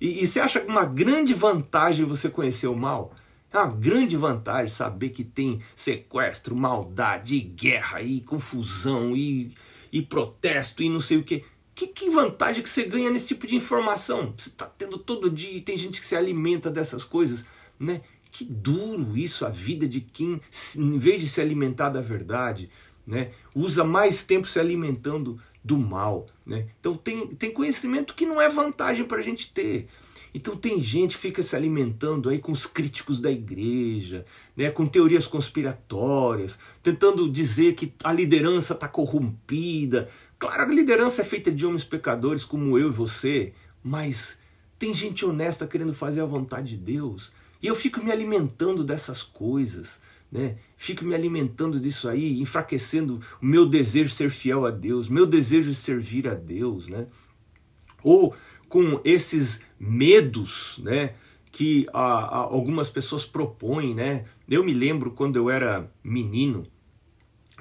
E, 0.00 0.24
e 0.24 0.26
você 0.26 0.40
acha 0.40 0.62
uma 0.62 0.86
grande 0.86 1.34
vantagem 1.34 2.06
você 2.06 2.30
conhecer 2.30 2.68
o 2.68 2.74
mal? 2.74 3.12
É 3.52 3.58
uma 3.58 3.72
grande 3.72 4.16
vantagem 4.16 4.68
saber 4.68 5.10
que 5.10 5.24
tem 5.24 5.60
sequestro, 5.74 6.54
maldade, 6.54 7.40
guerra, 7.40 8.02
e 8.02 8.20
confusão, 8.20 9.16
e, 9.16 9.52
e 9.90 10.02
protesto, 10.02 10.82
e 10.82 10.88
não 10.88 11.00
sei 11.00 11.18
o 11.18 11.24
que. 11.24 11.44
Que, 11.74 11.86
que 11.86 12.10
vantagem 12.10 12.62
que 12.62 12.68
você 12.68 12.84
ganha 12.84 13.10
nesse 13.10 13.28
tipo 13.28 13.46
de 13.46 13.54
informação? 13.54 14.34
Você 14.36 14.48
está 14.48 14.66
tendo 14.66 14.98
todo 14.98 15.30
dia 15.30 15.52
e 15.52 15.60
tem 15.60 15.78
gente 15.78 16.00
que 16.00 16.06
se 16.06 16.16
alimenta 16.16 16.70
dessas 16.70 17.04
coisas, 17.04 17.44
né? 17.78 18.02
Que 18.30 18.44
duro 18.44 19.16
isso, 19.16 19.46
a 19.46 19.48
vida 19.48 19.88
de 19.88 20.00
quem, 20.00 20.40
em 20.76 20.98
vez 20.98 21.20
de 21.20 21.28
se 21.28 21.40
alimentar 21.40 21.88
da 21.88 22.00
verdade, 22.00 22.68
né, 23.06 23.30
usa 23.54 23.82
mais 23.82 24.24
tempo 24.26 24.46
se 24.46 24.60
alimentando 24.60 25.40
do 25.64 25.78
mal. 25.78 26.26
Né? 26.44 26.66
Então 26.78 26.94
tem, 26.94 27.26
tem 27.28 27.52
conhecimento 27.52 28.14
que 28.14 28.26
não 28.26 28.40
é 28.40 28.48
vantagem 28.48 29.06
para 29.06 29.18
a 29.18 29.22
gente 29.22 29.52
ter. 29.52 29.88
Então 30.34 30.56
tem 30.56 30.80
gente 30.80 31.16
que 31.16 31.22
fica 31.22 31.42
se 31.42 31.56
alimentando 31.56 32.28
aí 32.28 32.38
com 32.38 32.52
os 32.52 32.66
críticos 32.66 33.20
da 33.20 33.30
igreja, 33.30 34.24
né, 34.56 34.70
com 34.70 34.86
teorias 34.86 35.26
conspiratórias, 35.26 36.58
tentando 36.82 37.30
dizer 37.30 37.74
que 37.74 37.92
a 38.04 38.12
liderança 38.12 38.74
está 38.74 38.88
corrompida. 38.88 40.08
Claro, 40.38 40.62
a 40.70 40.74
liderança 40.74 41.22
é 41.22 41.24
feita 41.24 41.50
de 41.50 41.66
homens 41.66 41.84
pecadores 41.84 42.44
como 42.44 42.78
eu 42.78 42.88
e 42.88 42.92
você, 42.92 43.52
mas 43.82 44.38
tem 44.78 44.94
gente 44.94 45.24
honesta 45.24 45.66
querendo 45.66 45.92
fazer 45.92 46.20
a 46.20 46.26
vontade 46.26 46.76
de 46.76 46.76
Deus. 46.76 47.32
E 47.60 47.66
eu 47.66 47.74
fico 47.74 48.02
me 48.02 48.12
alimentando 48.12 48.84
dessas 48.84 49.22
coisas, 49.22 50.00
né? 50.30 50.56
Fico 50.76 51.04
me 51.04 51.14
alimentando 51.14 51.80
disso 51.80 52.08
aí, 52.08 52.40
enfraquecendo 52.40 53.20
o 53.42 53.46
meu 53.46 53.66
desejo 53.66 54.10
de 54.10 54.14
ser 54.14 54.30
fiel 54.30 54.64
a 54.64 54.70
Deus, 54.70 55.08
meu 55.08 55.26
desejo 55.26 55.70
de 55.70 55.76
servir 55.76 56.28
a 56.28 56.34
Deus, 56.34 56.86
né? 56.86 57.06
Ou 58.02 58.34
com 58.68 59.00
esses 59.04 59.62
medos, 59.78 60.80
né? 60.82 61.14
Que 61.50 61.86
a, 61.92 62.00
a, 62.00 62.36
algumas 62.38 62.90
pessoas 62.90 63.24
propõem, 63.24 63.94
né? 63.94 64.24
Eu 64.48 64.64
me 64.64 64.74
lembro 64.74 65.12
quando 65.12 65.36
eu 65.36 65.50
era 65.50 65.90
menino, 66.02 66.66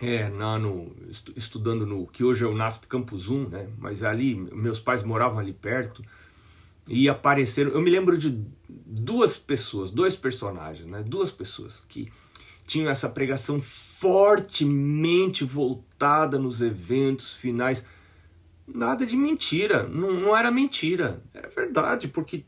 é, 0.02 0.30
na, 0.30 0.60
no, 0.60 0.96
estudando 1.36 1.86
no 1.86 2.06
que 2.08 2.24
hoje 2.24 2.44
é 2.44 2.48
o 2.48 2.56
NASP 2.56 2.88
Campus 2.88 3.30
1, 3.30 3.50
né? 3.50 3.70
Mas 3.78 4.04
ali 4.04 4.36
meus 4.36 4.80
pais 4.80 5.04
moravam 5.04 5.40
ali 5.40 5.54
perto 5.54 6.04
e 6.88 7.10
apareceram. 7.10 7.72
Eu 7.72 7.82
me 7.82 7.90
lembro 7.90 8.18
de 8.18 8.46
duas 8.70 9.38
pessoas, 9.38 9.92
dois 9.92 10.16
personagens, 10.16 10.88
né? 10.88 11.04
Duas 11.04 11.32
pessoas 11.32 11.84
que 11.88 12.12
tinham 12.66 12.90
essa 12.90 13.10
pregação 13.10 13.62
fortemente 13.62 15.44
voltada 15.44 16.38
nos 16.38 16.62
eventos 16.62 17.36
finais. 17.36 17.86
Nada 18.68 19.06
de 19.06 19.16
mentira, 19.16 19.84
não, 19.84 20.14
não 20.14 20.36
era 20.36 20.52
mentira, 20.52 21.24
era 21.34 21.50
verdade, 21.50 22.08
porque 22.08 22.44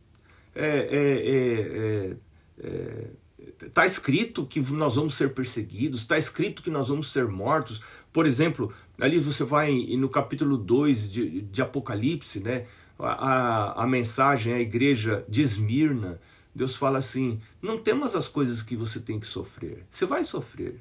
é, 0.54 0.90
é, 0.92 2.16
é, 2.62 3.66
está 3.66 3.86
escrito 3.86 4.46
que 4.46 4.60
nós 4.74 4.96
vamos 4.96 5.16
ser 5.16 5.34
perseguidos, 5.34 6.02
está 6.02 6.18
escrito 6.18 6.62
que 6.62 6.70
nós 6.70 6.90
vamos 6.90 7.12
ser 7.12 7.28
mortos. 7.28 7.82
Por 8.12 8.26
exemplo, 8.26 8.74
ali 9.00 9.18
você 9.18 9.44
vai 9.44 9.72
no 9.98 10.10
capítulo 10.10 10.58
2 10.58 11.12
de, 11.12 11.42
de 11.42 11.62
Apocalipse, 11.62 12.42
né? 12.42 12.66
a, 13.00 13.84
a, 13.84 13.88
mensagem 13.88 14.54
à 14.54 14.60
igreja 14.60 15.24
de 15.28 15.42
Esmirna, 15.42 16.20
Deus 16.54 16.76
fala 16.76 16.98
assim: 16.98 17.40
não 17.62 17.78
temas 17.78 18.16
as 18.16 18.28
coisas 18.28 18.62
que 18.62 18.76
você 18.76 19.00
tem 19.00 19.20
que 19.20 19.28
sofrer. 19.28 19.86
Você 19.90 20.06
vai 20.06 20.24
sofrer. 20.24 20.80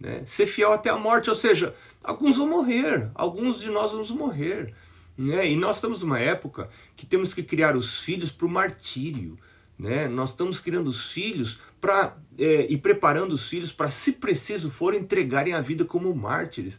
Né? 0.00 0.22
Ser 0.24 0.46
fiel 0.46 0.72
até 0.72 0.88
a 0.88 0.96
morte, 0.96 1.28
ou 1.28 1.36
seja, 1.36 1.74
alguns 2.02 2.38
vão 2.38 2.48
morrer, 2.48 3.10
alguns 3.14 3.60
de 3.60 3.68
nós 3.68 3.92
vamos 3.92 4.10
morrer. 4.10 4.72
Né? 5.16 5.50
E 5.50 5.56
nós 5.56 5.76
estamos 5.76 6.02
numa 6.02 6.18
época 6.18 6.70
que 6.96 7.04
temos 7.04 7.34
que 7.34 7.42
criar 7.42 7.76
os 7.76 8.00
filhos 8.00 8.32
para 8.32 8.46
o 8.46 8.50
martírio. 8.50 9.38
Né? 9.78 10.08
Nós 10.08 10.30
estamos 10.30 10.58
criando 10.58 10.88
os 10.88 11.12
filhos 11.12 11.58
para 11.78 12.16
é, 12.38 12.66
e 12.70 12.76
preparando 12.78 13.32
os 13.32 13.48
filhos 13.48 13.72
para, 13.72 13.90
se 13.90 14.12
preciso 14.12 14.70
for, 14.70 14.94
entregarem 14.94 15.52
a 15.52 15.60
vida 15.60 15.84
como 15.84 16.14
mártires. 16.14 16.78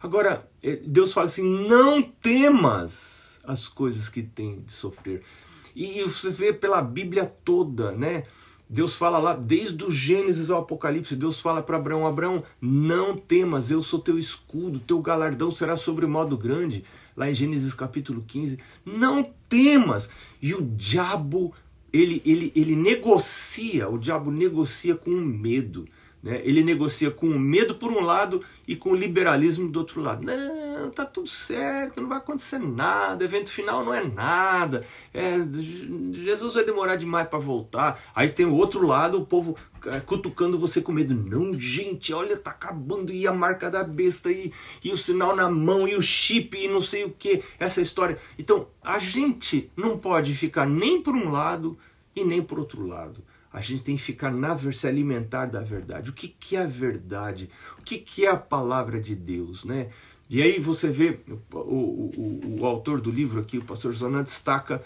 Agora, 0.00 0.48
é, 0.62 0.76
Deus 0.76 1.12
fala 1.12 1.26
assim: 1.26 1.44
não 1.68 2.00
temas 2.00 3.40
as 3.44 3.68
coisas 3.68 4.08
que 4.08 4.22
tem 4.22 4.60
de 4.60 4.72
sofrer. 4.72 5.22
E 5.74 6.02
você 6.02 6.30
vê 6.30 6.52
pela 6.52 6.82
Bíblia 6.82 7.26
toda, 7.44 7.92
né? 7.92 8.24
Deus 8.72 8.94
fala 8.94 9.18
lá, 9.18 9.34
desde 9.34 9.84
o 9.84 9.90
Gênesis 9.90 10.48
ao 10.48 10.60
Apocalipse, 10.60 11.16
Deus 11.16 11.40
fala 11.40 11.60
para 11.60 11.76
Abraão: 11.76 12.06
Abraão, 12.06 12.44
não 12.60 13.16
temas, 13.16 13.68
eu 13.68 13.82
sou 13.82 13.98
teu 13.98 14.16
escudo, 14.16 14.78
teu 14.78 15.02
galardão 15.02 15.50
será 15.50 15.76
sobre 15.76 16.06
modo 16.06 16.38
grande. 16.38 16.84
Lá 17.16 17.28
em 17.28 17.34
Gênesis 17.34 17.74
capítulo 17.74 18.24
15, 18.24 18.60
não 18.86 19.24
temas. 19.48 20.08
E 20.40 20.54
o 20.54 20.62
diabo, 20.62 21.52
ele, 21.92 22.22
ele, 22.24 22.52
ele 22.54 22.76
negocia, 22.76 23.88
o 23.88 23.98
diabo 23.98 24.30
negocia 24.30 24.94
com 24.94 25.10
medo. 25.10 25.88
Né? 26.22 26.40
Ele 26.44 26.62
negocia 26.62 27.10
com 27.10 27.26
o 27.26 27.38
medo 27.38 27.74
por 27.74 27.90
um 27.90 28.00
lado 28.00 28.42
e 28.68 28.76
com 28.76 28.90
o 28.90 28.94
liberalismo 28.94 29.68
do 29.68 29.78
outro 29.78 30.02
lado. 30.02 30.24
Não, 30.24 30.90
tá 30.90 31.04
tudo 31.04 31.28
certo, 31.28 32.00
não 32.00 32.08
vai 32.08 32.18
acontecer 32.18 32.58
nada, 32.58 33.24
evento 33.24 33.50
final 33.50 33.84
não 33.84 33.94
é 33.94 34.04
nada, 34.04 34.84
é, 35.14 35.36
Jesus 36.12 36.54
vai 36.54 36.64
demorar 36.64 36.96
demais 36.96 37.26
para 37.26 37.38
voltar. 37.38 38.00
Aí 38.14 38.28
tem 38.28 38.46
o 38.46 38.54
outro 38.54 38.86
lado, 38.86 39.18
o 39.18 39.26
povo 39.26 39.56
é, 39.86 40.00
cutucando 40.00 40.58
você 40.58 40.82
com 40.82 40.92
medo. 40.92 41.14
Não, 41.14 41.52
gente, 41.52 42.12
olha, 42.12 42.36
tá 42.36 42.50
acabando 42.50 43.12
e 43.12 43.26
a 43.26 43.32
marca 43.32 43.70
da 43.70 43.82
besta 43.82 44.30
e, 44.30 44.52
e 44.84 44.92
o 44.92 44.96
sinal 44.96 45.34
na 45.34 45.48
mão 45.50 45.88
e 45.88 45.96
o 45.96 46.02
chip 46.02 46.56
e 46.56 46.68
não 46.68 46.82
sei 46.82 47.04
o 47.04 47.10
que, 47.10 47.42
essa 47.58 47.80
história. 47.80 48.18
Então 48.38 48.68
a 48.82 48.98
gente 48.98 49.70
não 49.74 49.98
pode 49.98 50.34
ficar 50.34 50.66
nem 50.66 51.00
por 51.00 51.14
um 51.14 51.30
lado 51.30 51.78
e 52.14 52.24
nem 52.24 52.42
por 52.42 52.58
outro 52.58 52.86
lado. 52.86 53.24
A 53.52 53.60
gente 53.60 53.82
tem 53.82 53.96
que 53.96 54.02
ficar 54.02 54.30
na 54.30 54.56
se 54.56 54.86
alimentar 54.86 55.46
da 55.46 55.60
verdade. 55.60 56.10
O 56.10 56.12
que, 56.12 56.28
que 56.28 56.56
é 56.56 56.62
a 56.62 56.66
verdade? 56.66 57.50
O 57.78 57.82
que, 57.82 57.98
que 57.98 58.24
é 58.24 58.30
a 58.30 58.36
palavra 58.36 59.00
de 59.00 59.14
Deus, 59.14 59.64
né? 59.64 59.88
E 60.28 60.40
aí 60.40 60.60
você 60.60 60.88
vê 60.88 61.18
o, 61.52 61.58
o, 61.58 62.10
o, 62.16 62.60
o 62.60 62.66
autor 62.66 63.00
do 63.00 63.10
livro 63.10 63.40
aqui, 63.40 63.58
o 63.58 63.64
pastor 63.64 63.92
Zona, 63.92 64.22
destaca 64.22 64.80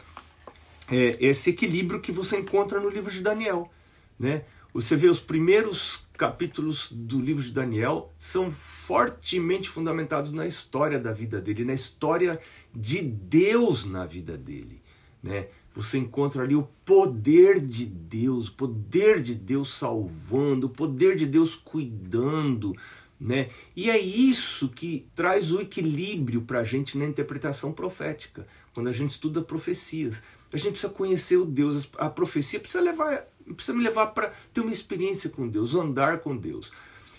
é, 0.90 1.16
esse 1.20 1.50
equilíbrio 1.50 2.00
que 2.00 2.10
você 2.10 2.38
encontra 2.38 2.80
no 2.80 2.88
livro 2.88 3.10
de 3.10 3.20
Daniel, 3.20 3.70
né? 4.18 4.44
Você 4.72 4.96
vê 4.96 5.08
os 5.08 5.20
primeiros 5.20 6.04
capítulos 6.16 6.90
do 6.90 7.20
livro 7.20 7.42
de 7.42 7.52
Daniel 7.52 8.12
são 8.18 8.50
fortemente 8.50 9.68
fundamentados 9.68 10.32
na 10.32 10.46
história 10.46 10.98
da 10.98 11.12
vida 11.12 11.40
dele, 11.40 11.64
na 11.64 11.74
história 11.74 12.40
de 12.74 13.02
Deus 13.02 13.84
na 13.84 14.06
vida 14.06 14.36
dele, 14.36 14.82
né? 15.22 15.48
Você 15.74 15.98
encontra 15.98 16.44
ali 16.44 16.54
o 16.54 16.68
poder 16.84 17.60
de 17.60 17.84
Deus, 17.84 18.48
o 18.48 18.54
poder 18.54 19.20
de 19.20 19.34
Deus 19.34 19.74
salvando, 19.74 20.68
o 20.68 20.70
poder 20.70 21.16
de 21.16 21.26
Deus 21.26 21.56
cuidando, 21.56 22.76
né? 23.18 23.50
E 23.74 23.90
é 23.90 23.98
isso 23.98 24.68
que 24.68 25.08
traz 25.16 25.50
o 25.50 25.60
equilíbrio 25.60 26.42
para 26.42 26.60
a 26.60 26.64
gente 26.64 26.96
na 26.96 27.04
interpretação 27.04 27.72
profética, 27.72 28.46
quando 28.72 28.88
a 28.88 28.92
gente 28.92 29.10
estuda 29.10 29.42
profecias. 29.42 30.22
A 30.52 30.56
gente 30.56 30.72
precisa 30.72 30.92
conhecer 30.92 31.38
o 31.38 31.44
Deus, 31.44 31.90
a 31.98 32.08
profecia 32.08 32.60
precisa 32.60 32.82
levar, 32.82 33.26
precisa 33.56 33.76
me 33.76 33.82
levar 33.82 34.06
para 34.08 34.32
ter 34.52 34.60
uma 34.60 34.72
experiência 34.72 35.28
com 35.28 35.48
Deus, 35.48 35.74
andar 35.74 36.20
com 36.20 36.36
Deus. 36.36 36.70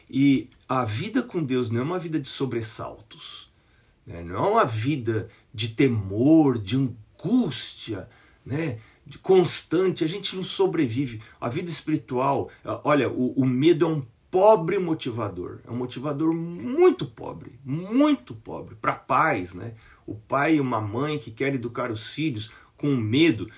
E 0.09 0.47
a 0.69 0.85
vida 0.85 1.21
com 1.21 1.43
Deus 1.43 1.69
não 1.69 1.81
é 1.81 1.83
uma 1.83 2.00
vida 2.00 2.19
de 2.19 2.29
sobressaltos, 2.29 3.51
né? 4.07 4.24
não 4.24 4.35
é 4.35 4.50
uma 4.50 4.65
vida 4.65 5.29
de 5.53 5.69
temor, 5.69 6.57
de 6.57 6.77
angústia, 6.77 8.07
né? 8.45 8.77
constante, 9.21 10.03
a 10.03 10.07
gente 10.07 10.35
não 10.35 10.43
sobrevive. 10.43 11.21
A 11.39 11.49
vida 11.49 11.69
espiritual, 11.69 12.49
olha, 12.83 13.09
o, 13.09 13.33
o 13.33 13.45
medo 13.45 13.85
é 13.85 13.87
um 13.87 14.03
pobre 14.31 14.79
motivador, 14.79 15.59
é 15.65 15.71
um 15.71 15.75
motivador 15.75 16.33
muito 16.33 17.05
pobre, 17.05 17.59
muito 17.63 18.33
pobre 18.33 18.75
para 18.75 18.93
pais, 18.93 19.53
né? 19.53 19.73
O 20.05 20.15
pai 20.15 20.55
e 20.55 20.59
uma 20.59 20.81
mãe 20.81 21.17
que 21.17 21.31
quer 21.31 21.53
educar 21.55 21.91
os 21.91 22.09
filhos 22.09 22.51
com 22.75 22.95
medo, 22.95 23.49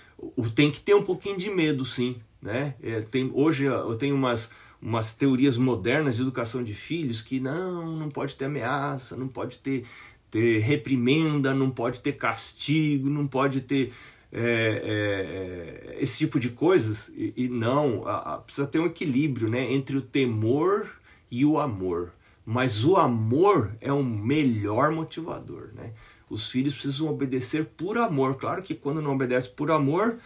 tem 0.53 0.69
que 0.69 0.79
ter 0.79 0.93
um 0.93 1.01
pouquinho 1.01 1.37
de 1.37 1.49
medo, 1.49 1.83
sim, 1.83 2.17
né? 2.41 2.75
É, 2.81 3.01
tem, 3.01 3.31
hoje 3.33 3.65
eu 3.65 3.95
tenho 3.95 4.15
umas 4.15 4.51
umas 4.81 5.15
teorias 5.15 5.57
modernas 5.57 6.15
de 6.15 6.21
educação 6.21 6.63
de 6.63 6.73
filhos 6.73 7.21
que 7.21 7.39
não, 7.39 7.95
não 7.95 8.09
pode 8.09 8.35
ter 8.35 8.45
ameaça, 8.45 9.15
não 9.17 9.27
pode 9.27 9.57
ter, 9.57 9.83
ter 10.29 10.59
reprimenda, 10.59 11.53
não 11.53 11.71
pode 11.71 11.99
ter 12.01 12.13
castigo, 12.13 13.09
não 13.09 13.25
pode 13.25 13.61
ter 13.61 13.91
é, 14.31 14.41
é, 14.41 15.95
é, 15.95 16.03
esse 16.03 16.17
tipo 16.17 16.39
de 16.39 16.49
coisas 16.49 17.09
e, 17.15 17.33
e 17.35 17.47
não 17.47 18.05
a, 18.07 18.33
a, 18.33 18.37
precisa 18.39 18.67
ter 18.67 18.79
um 18.79 18.85
equilíbrio 18.85 19.49
né, 19.49 19.71
entre 19.71 19.95
o 19.95 20.01
temor 20.01 20.89
e 21.31 21.45
o 21.45 21.59
amor 21.59 22.11
mas 22.45 22.83
o 22.83 22.97
amor 22.97 23.75
é 23.79 23.91
o 23.91 24.03
melhor 24.03 24.91
motivador 24.91 25.69
né? 25.73 25.93
Os 26.29 26.51
filhos 26.51 26.73
precisam 26.73 27.07
obedecer 27.07 27.65
por 27.77 27.97
amor. 27.97 28.35
Claro 28.35 28.61
que 28.61 28.75
quando 28.75 29.01
não 29.01 29.13
obedece 29.13 29.49
por 29.49 29.71
amor, 29.71 30.17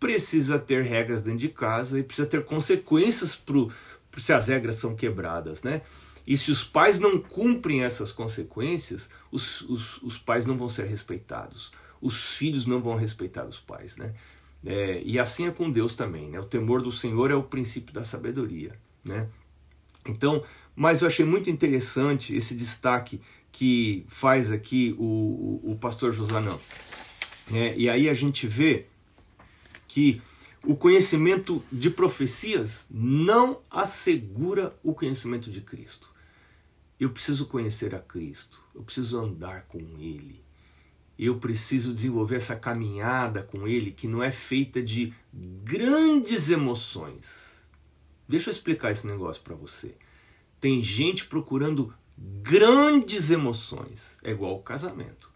precisa 0.00 0.58
ter 0.58 0.82
regras 0.82 1.22
dentro 1.22 1.38
de 1.38 1.48
casa 1.48 1.98
e 1.98 2.02
precisa 2.02 2.26
ter 2.26 2.44
consequências 2.44 3.36
pro, 3.36 3.70
se 4.18 4.32
as 4.32 4.48
regras 4.48 4.76
são 4.76 4.96
quebradas, 4.96 5.62
né? 5.62 5.82
E 6.26 6.36
se 6.36 6.50
os 6.50 6.64
pais 6.64 6.98
não 7.00 7.18
cumprem 7.18 7.82
essas 7.82 8.12
consequências, 8.12 9.10
os, 9.30 9.60
os, 9.62 10.02
os 10.02 10.18
pais 10.18 10.46
não 10.46 10.56
vão 10.56 10.68
ser 10.68 10.86
respeitados. 10.86 11.72
Os 12.02 12.36
filhos 12.36 12.66
não 12.66 12.82
vão 12.82 12.96
respeitar 12.96 13.46
os 13.46 13.60
pais, 13.60 13.96
né? 13.96 14.12
É, 14.64 15.00
e 15.04 15.18
assim 15.18 15.46
é 15.46 15.50
com 15.50 15.70
Deus 15.70 15.94
também, 15.94 16.28
né? 16.28 16.40
O 16.40 16.44
temor 16.44 16.82
do 16.82 16.92
Senhor 16.92 17.30
é 17.30 17.34
o 17.34 17.42
princípio 17.42 17.94
da 17.94 18.04
sabedoria, 18.04 18.72
né? 19.04 19.28
Então, 20.06 20.44
mas 20.74 21.00
eu 21.00 21.08
achei 21.08 21.24
muito 21.24 21.48
interessante 21.48 22.34
esse 22.34 22.54
destaque 22.54 23.20
que 23.52 24.04
faz 24.08 24.50
aqui 24.50 24.96
o, 24.98 25.60
o, 25.62 25.72
o 25.72 25.78
pastor 25.78 26.12
Josanão. 26.12 26.58
É, 27.52 27.76
e 27.76 27.88
aí 27.88 28.08
a 28.08 28.14
gente 28.14 28.46
vê 28.46 28.86
que 29.86 30.20
o 30.64 30.76
conhecimento 30.76 31.62
de 31.70 31.90
profecias 31.90 32.86
não 32.90 33.60
assegura 33.70 34.74
o 34.82 34.94
conhecimento 34.94 35.50
de 35.50 35.60
Cristo. 35.60 36.10
Eu 36.98 37.10
preciso 37.10 37.46
conhecer 37.46 37.94
a 37.94 37.98
Cristo, 37.98 38.60
eu 38.74 38.82
preciso 38.82 39.18
andar 39.18 39.62
com 39.62 39.78
Ele, 39.78 40.42
eu 41.18 41.38
preciso 41.38 41.92
desenvolver 41.92 42.36
essa 42.36 42.56
caminhada 42.56 43.42
com 43.42 43.66
Ele 43.66 43.92
que 43.92 44.08
não 44.08 44.22
é 44.22 44.30
feita 44.30 44.82
de 44.82 45.12
grandes 45.32 46.50
emoções. 46.50 47.66
Deixa 48.28 48.48
eu 48.48 48.52
explicar 48.52 48.90
esse 48.90 49.06
negócio 49.06 49.42
para 49.42 49.54
você. 49.54 49.94
Tem 50.60 50.82
gente 50.82 51.26
procurando 51.26 51.92
grandes 52.16 53.30
emoções, 53.30 54.16
é 54.22 54.30
igual 54.30 54.56
o 54.56 54.62
casamento. 54.62 55.30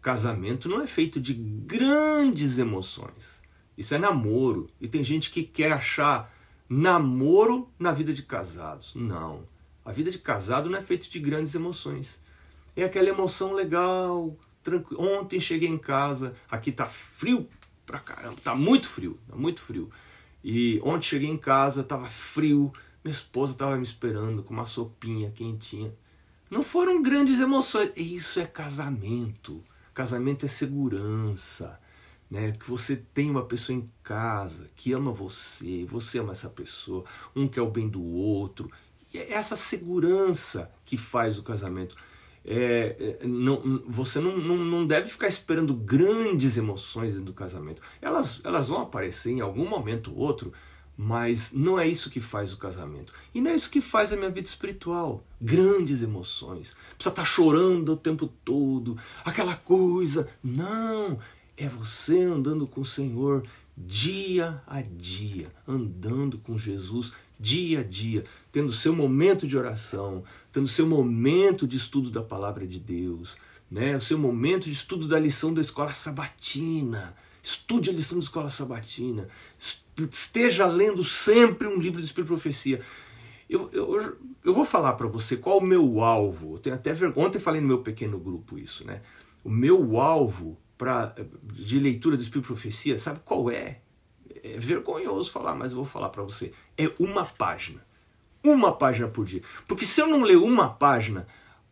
Casamento 0.00 0.68
não 0.68 0.80
é 0.80 0.86
feito 0.86 1.20
de 1.20 1.34
grandes 1.34 2.58
emoções. 2.58 3.40
Isso 3.76 3.94
é 3.94 3.98
namoro. 3.98 4.68
E 4.80 4.88
tem 4.88 5.04
gente 5.04 5.30
que 5.30 5.42
quer 5.42 5.72
achar 5.72 6.32
namoro 6.68 7.70
na 7.78 7.92
vida 7.92 8.12
de 8.12 8.22
casados. 8.22 8.94
Não. 8.94 9.46
A 9.84 9.92
vida 9.92 10.10
de 10.10 10.18
casado 10.18 10.70
não 10.70 10.78
é 10.78 10.82
feita 10.82 11.06
de 11.08 11.18
grandes 11.18 11.54
emoções. 11.54 12.20
É 12.76 12.84
aquela 12.84 13.08
emoção 13.08 13.52
legal, 13.52 14.36
tranquilo. 14.62 15.02
Ontem 15.02 15.40
cheguei 15.40 15.68
em 15.68 15.78
casa, 15.78 16.34
aqui 16.50 16.72
tá 16.72 16.86
frio 16.86 17.48
pra 17.86 17.98
caramba, 17.98 18.36
tá 18.42 18.54
muito 18.54 18.86
frio, 18.86 19.18
tá 19.28 19.36
muito 19.36 19.60
frio. 19.60 19.90
E 20.42 20.80
ontem 20.84 21.08
cheguei 21.08 21.28
em 21.28 21.36
casa, 21.36 21.82
tava 21.82 22.08
frio, 22.08 22.72
minha 23.04 23.12
esposa 23.12 23.56
tava 23.56 23.76
me 23.76 23.82
esperando 23.82 24.42
com 24.42 24.54
uma 24.54 24.66
sopinha 24.66 25.30
quentinha. 25.30 25.94
Não 26.50 26.62
foram 26.62 27.02
grandes 27.02 27.40
emoções. 27.40 27.92
Isso 27.96 28.40
é 28.40 28.46
casamento. 28.46 29.62
Casamento 29.94 30.44
é 30.44 30.48
segurança. 30.48 31.78
Né, 32.30 32.52
que 32.52 32.70
você 32.70 32.94
tem 32.94 33.28
uma 33.28 33.44
pessoa 33.44 33.76
em 33.76 33.90
casa 34.04 34.68
que 34.76 34.92
ama 34.92 35.10
você, 35.10 35.84
você 35.86 36.20
ama 36.20 36.30
essa 36.30 36.48
pessoa, 36.48 37.04
um 37.34 37.48
quer 37.48 37.60
o 37.60 37.68
bem 37.68 37.88
do 37.88 38.00
outro, 38.00 38.70
é 39.12 39.32
essa 39.32 39.56
segurança 39.56 40.70
que 40.84 40.96
faz 40.96 41.40
o 41.40 41.42
casamento. 41.42 41.96
É, 42.52 43.18
é, 43.22 43.26
não, 43.28 43.80
você 43.86 44.18
não, 44.18 44.36
não, 44.36 44.56
não 44.56 44.84
deve 44.84 45.08
ficar 45.08 45.28
esperando 45.28 45.72
grandes 45.72 46.56
emoções 46.56 47.20
do 47.20 47.32
casamento. 47.32 47.80
Elas, 48.02 48.40
elas 48.42 48.66
vão 48.66 48.82
aparecer 48.82 49.30
em 49.30 49.40
algum 49.40 49.68
momento 49.68 50.10
ou 50.10 50.18
outro, 50.18 50.52
mas 50.96 51.52
não 51.52 51.78
é 51.78 51.86
isso 51.86 52.10
que 52.10 52.20
faz 52.20 52.52
o 52.52 52.58
casamento. 52.58 53.12
E 53.32 53.40
não 53.40 53.52
é 53.52 53.54
isso 53.54 53.70
que 53.70 53.80
faz 53.80 54.12
a 54.12 54.16
minha 54.16 54.30
vida 54.30 54.48
espiritual. 54.48 55.22
Grandes 55.40 56.02
emoções. 56.02 56.74
Precisa 56.96 57.10
estar 57.10 57.24
chorando 57.24 57.92
o 57.92 57.96
tempo 57.96 58.26
todo, 58.44 58.98
aquela 59.24 59.54
coisa. 59.54 60.28
Não! 60.42 61.20
É 61.56 61.68
você 61.68 62.20
andando 62.20 62.66
com 62.66 62.80
o 62.80 62.86
Senhor 62.86 63.46
dia 63.76 64.60
a 64.66 64.82
dia, 64.82 65.52
andando 65.68 66.36
com 66.36 66.58
Jesus 66.58 67.12
dia 67.40 67.80
a 67.80 67.82
dia, 67.82 68.24
tendo 68.52 68.72
seu 68.72 68.94
momento 68.94 69.46
de 69.46 69.56
oração, 69.56 70.22
tendo 70.52 70.68
seu 70.68 70.86
momento 70.86 71.66
de 71.66 71.78
estudo 71.78 72.10
da 72.10 72.22
palavra 72.22 72.66
de 72.66 72.78
Deus, 72.78 73.36
né? 73.70 73.96
o 73.96 74.00
seu 74.00 74.18
momento 74.18 74.64
de 74.64 74.72
estudo 74.72 75.08
da 75.08 75.18
lição 75.18 75.54
da 75.54 75.62
escola 75.62 75.94
sabatina. 75.94 77.16
Estude 77.42 77.88
a 77.88 77.92
lição 77.92 78.18
da 78.18 78.24
escola 78.24 78.50
sabatina. 78.50 79.26
Esteja 80.12 80.66
lendo 80.66 81.02
sempre 81.02 81.66
um 81.66 81.78
livro 81.78 81.98
de 81.98 82.06
Espírito 82.06 82.28
Profecia. 82.28 82.82
Eu, 83.48 83.70
eu, 83.72 84.18
eu 84.44 84.54
vou 84.54 84.64
falar 84.64 84.92
para 84.92 85.08
você 85.08 85.38
qual 85.38 85.58
o 85.58 85.64
meu 85.64 86.02
alvo. 86.02 86.54
Eu 86.54 86.58
tenho 86.58 86.76
até 86.76 86.92
vergonha. 86.92 87.26
Ontem 87.26 87.40
falei 87.40 87.62
no 87.62 87.66
meu 87.66 87.78
pequeno 87.78 88.18
grupo 88.18 88.58
isso, 88.58 88.86
né? 88.86 89.00
O 89.42 89.48
meu 89.48 89.98
alvo 89.98 90.58
pra, 90.76 91.14
de 91.42 91.78
leitura 91.78 92.16
do 92.16 92.22
Espírito 92.22 92.46
Profecia, 92.46 92.98
sabe 92.98 93.20
qual 93.24 93.50
é? 93.50 93.80
É 94.42 94.58
vergonhoso 94.58 95.30
falar, 95.30 95.54
mas 95.54 95.72
vou 95.72 95.84
falar 95.84 96.08
para 96.08 96.22
você 96.22 96.52
é 96.80 96.90
uma 96.98 97.26
página. 97.26 97.84
Uma 98.42 98.72
página 98.72 99.06
por 99.06 99.26
dia. 99.26 99.42
Porque 99.68 99.84
se 99.84 100.00
eu 100.00 100.06
não 100.06 100.22
ler 100.22 100.36
uma 100.36 100.70
página, 100.70 101.26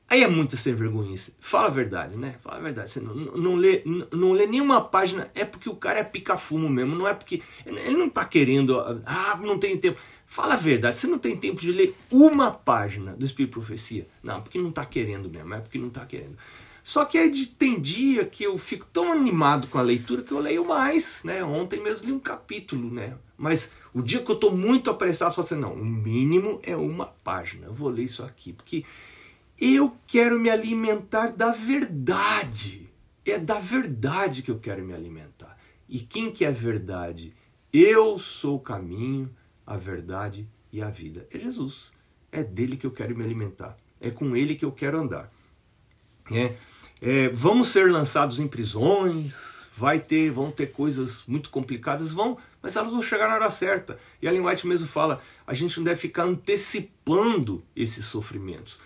aí 0.09 0.23
é 0.23 0.29
muita 0.29 0.55
sem 0.55 0.75
vergonha. 0.75 1.17
Fala 1.41 1.69
a 1.69 1.71
verdade, 1.71 2.19
né? 2.19 2.37
Fala 2.43 2.59
a 2.59 2.61
verdade. 2.61 2.91
Você 2.91 3.01
não, 3.01 3.15
não, 3.15 3.55
lê, 3.55 3.83
não, 3.87 4.07
não 4.13 4.33
lê 4.33 4.47
nenhuma 4.47 4.83
página, 4.83 5.31
é 5.35 5.47
porque 5.47 5.71
o 5.71 5.77
cara 5.77 6.01
é 6.01 6.05
pica-fumo 6.05 6.69
mesmo. 6.69 6.95
Não 6.95 7.09
é 7.09 7.15
porque. 7.15 7.43
Ele 7.65 7.97
não 7.97 8.11
tá 8.11 8.25
querendo. 8.27 8.79
Ah, 9.07 9.39
não 9.43 9.59
tem 9.59 9.79
tempo. 9.79 9.99
Fala 10.27 10.55
a 10.55 10.59
verdade, 10.59 10.99
você 10.99 11.07
não 11.07 11.19
tem 11.19 11.35
tempo 11.35 11.59
de 11.59 11.73
ler 11.73 11.97
uma 12.11 12.51
página 12.51 13.13
do 13.15 13.25
Espírito 13.25 13.53
Profecia. 13.53 14.07
Não, 14.23 14.43
porque 14.43 14.59
não 14.59 14.71
tá 14.71 14.85
querendo 14.85 15.31
mesmo, 15.31 15.55
é 15.55 15.61
porque 15.61 15.79
não 15.79 15.89
tá 15.89 16.05
querendo. 16.05 16.37
Só 16.89 17.05
que 17.05 17.45
tem 17.45 17.79
dia 17.79 18.25
que 18.25 18.43
eu 18.43 18.57
fico 18.57 18.87
tão 18.91 19.13
animado 19.13 19.69
com 19.69 19.77
a 19.77 19.83
leitura 19.83 20.23
que 20.23 20.33
eu 20.33 20.39
leio 20.39 20.65
mais, 20.65 21.23
né? 21.23 21.45
Ontem 21.45 21.83
mesmo 21.83 22.07
li 22.07 22.13
um 22.15 22.19
capítulo, 22.19 22.91
né? 22.91 23.15
Mas 23.37 23.73
o 23.93 24.01
dia 24.01 24.23
que 24.23 24.31
eu 24.31 24.35
estou 24.35 24.57
muito 24.57 24.89
apressado, 24.89 25.33
eu 25.33 25.35
falo 25.35 25.45
assim, 25.45 25.61
não, 25.61 25.75
o 25.75 25.85
mínimo 25.85 26.59
é 26.63 26.75
uma 26.75 27.05
página. 27.05 27.67
Eu 27.67 27.75
vou 27.75 27.91
ler 27.91 28.05
isso 28.05 28.23
aqui, 28.23 28.55
porque 28.55 28.87
eu 29.61 29.99
quero 30.07 30.41
me 30.41 30.49
alimentar 30.49 31.27
da 31.27 31.53
verdade. 31.53 32.89
É 33.23 33.39
da 33.39 33.59
verdade 33.59 34.43
que 34.43 34.51
eu 34.51 34.59
quero 34.59 34.83
me 34.83 34.95
alimentar. 34.95 35.59
E 35.87 36.01
quem 36.01 36.31
que 36.31 36.43
é 36.43 36.51
verdade? 36.51 37.35
Eu 37.71 38.19
sou 38.19 38.57
o 38.57 38.61
caminho, 38.61 39.29
a 39.67 39.77
verdade 39.77 40.49
e 40.73 40.81
a 40.81 40.89
vida. 40.89 41.27
É 41.31 41.39
Jesus. 41.39 41.93
É 42.33 42.43
dele 42.43 42.79
que 42.79 42.87
eu 42.87 42.93
quero 42.93 43.15
me 43.15 43.23
alimentar. 43.23 43.77
É 44.01 44.11
com 44.11 44.35
ele 44.35 44.55
que 44.55 44.65
eu 44.65 44.73
quero 44.73 44.99
andar. 44.99 45.31
É, 46.31 46.55
é, 47.01 47.29
vamos 47.29 47.69
ser 47.69 47.91
lançados 47.91 48.39
em 48.39 48.49
prisões, 48.49 49.69
vai 49.79 50.01
ter, 50.01 50.31
vão 50.31 50.51
ter 50.51 50.73
coisas 50.73 51.25
muito 51.27 51.51
complicadas, 51.51 52.11
vão, 52.11 52.37
mas 52.61 52.75
elas 52.75 52.91
vão 52.91 53.03
chegar 53.03 53.29
na 53.29 53.37
hora 53.37 53.51
certa. 53.51 53.99
E 54.21 54.27
a 54.27 54.33
White 54.33 54.67
mesmo 54.67 54.89
fala, 54.89 55.21
a 55.47 55.55
gente 55.55 55.77
não 55.79 55.85
deve 55.85 56.01
ficar 56.01 56.25
antecipando 56.25 57.63
esses 57.77 58.05
sofrimentos. 58.05 58.79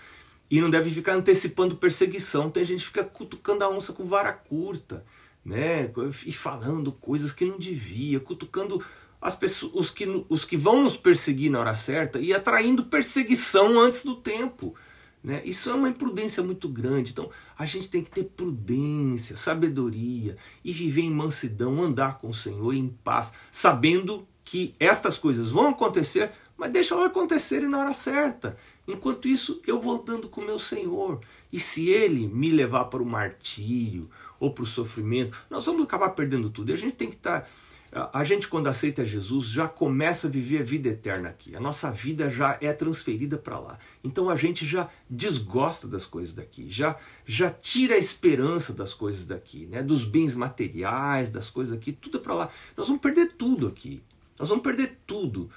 E 0.51 0.61
não 0.61 0.69
deve 0.69 0.91
ficar 0.91 1.15
antecipando 1.15 1.77
perseguição. 1.77 2.51
Tem 2.51 2.63
gente 2.63 2.81
que 2.81 2.87
fica 2.87 3.05
cutucando 3.05 3.65
a 3.65 3.71
onça 3.71 3.95
com 3.95 4.05
vara 4.05 4.33
curta, 4.35 5.03
né? 5.43 5.91
E 6.27 6.33
falando 6.33 6.93
coisas 6.93 7.33
que 7.33 7.47
não 7.47 7.59
devia, 7.59 8.21
cutucando 8.21 8.85
as 9.19 9.35
pessoas, 9.35 9.73
os 9.75 9.91
que, 9.91 10.27
os 10.29 10.45
que 10.45 10.59
vão 10.59 10.83
nos 10.83 10.97
perseguir 10.97 11.51
na 11.51 11.61
hora 11.61 11.75
certa 11.75 12.19
e 12.19 12.35
atraindo 12.35 12.85
perseguição 12.85 13.81
antes 13.81 14.05
do 14.05 14.17
tempo. 14.17 14.75
Né? 15.23 15.41
Isso 15.45 15.71
é 15.71 15.75
uma 15.75 15.89
imprudência 15.89 16.43
muito 16.43 16.69
grande. 16.69 17.13
Então 17.13 17.31
a 17.57 17.65
gente 17.65 17.89
tem 17.89 18.03
que 18.03 18.11
ter 18.11 18.25
prudência, 18.25 19.37
sabedoria 19.37 20.37
e 20.65 20.73
viver 20.73 21.03
em 21.03 21.11
mansidão, 21.11 21.83
andar 21.83 22.19
com 22.19 22.29
o 22.29 22.35
Senhor 22.35 22.75
em 22.75 22.89
paz, 23.05 23.33
sabendo 23.51 24.27
que 24.45 24.75
estas 24.81 25.17
coisas 25.17 25.51
vão 25.51 25.69
acontecer, 25.69 26.33
mas 26.57 26.73
deixa 26.73 26.95
elas 26.95 27.07
acontecerem 27.07 27.69
na 27.69 27.79
hora 27.79 27.95
certa. 27.95 28.57
Enquanto 28.87 29.29
isso, 29.29 29.61
eu 29.67 29.81
vou 29.81 30.01
andando 30.01 30.29
com 30.29 30.41
o 30.41 30.45
meu 30.45 30.59
Senhor. 30.59 31.21
E 31.53 31.61
se 31.61 31.89
Ele 31.89 32.27
me 32.27 32.51
levar 32.51 32.87
para 32.87 33.03
o 33.03 33.07
martírio 33.07 34.11
ou 34.41 34.53
para 34.53 34.65
o 34.65 34.67
sofrimento, 34.67 35.41
nós 35.49 35.65
vamos 35.67 35.85
acabar 35.85 36.11
perdendo 36.11 36.51
tudo. 36.51 36.71
E 36.71 36.75
a 36.75 36.79
gente 36.79 36.95
tem 36.95 37.09
que 37.09 37.17
estar. 37.17 37.49
Tá 37.93 38.09
a 38.11 38.25
gente, 38.25 38.49
quando 38.49 38.69
aceita 38.69 39.05
Jesus, 39.05 39.49
já 39.49 39.69
começa 39.69 40.27
a 40.27 40.31
viver 40.31 40.61
a 40.61 40.63
vida 40.63 40.89
eterna 40.89 41.29
aqui. 41.29 41.55
A 41.55 41.61
nossa 41.61 41.91
vida 41.91 42.31
já 42.31 42.57
é 42.59 42.73
transferida 42.73 43.37
para 43.37 43.59
lá. 43.59 43.79
Então 44.03 44.31
a 44.31 44.35
gente 44.35 44.65
já 44.65 44.89
desgosta 45.11 45.87
das 45.87 46.07
coisas 46.07 46.35
daqui, 46.35 46.71
já, 46.71 46.97
já 47.27 47.51
tira 47.51 47.95
a 47.95 47.99
esperança 47.99 48.73
das 48.73 48.95
coisas 48.95 49.27
daqui, 49.27 49.67
né? 49.67 49.83
dos 49.83 50.07
bens 50.07 50.35
materiais, 50.35 51.31
das 51.31 51.51
coisas 51.51 51.77
aqui, 51.77 51.93
tudo 51.93 52.17
é 52.17 52.21
para 52.21 52.33
lá. 52.33 52.51
Nós 52.75 52.87
vamos 52.87 53.03
perder 53.03 53.33
tudo 53.37 53.69
aqui. 53.69 54.03
Nós 54.39 54.49
vamos 54.49 54.65
perder 54.65 54.99
tudo. 55.07 55.51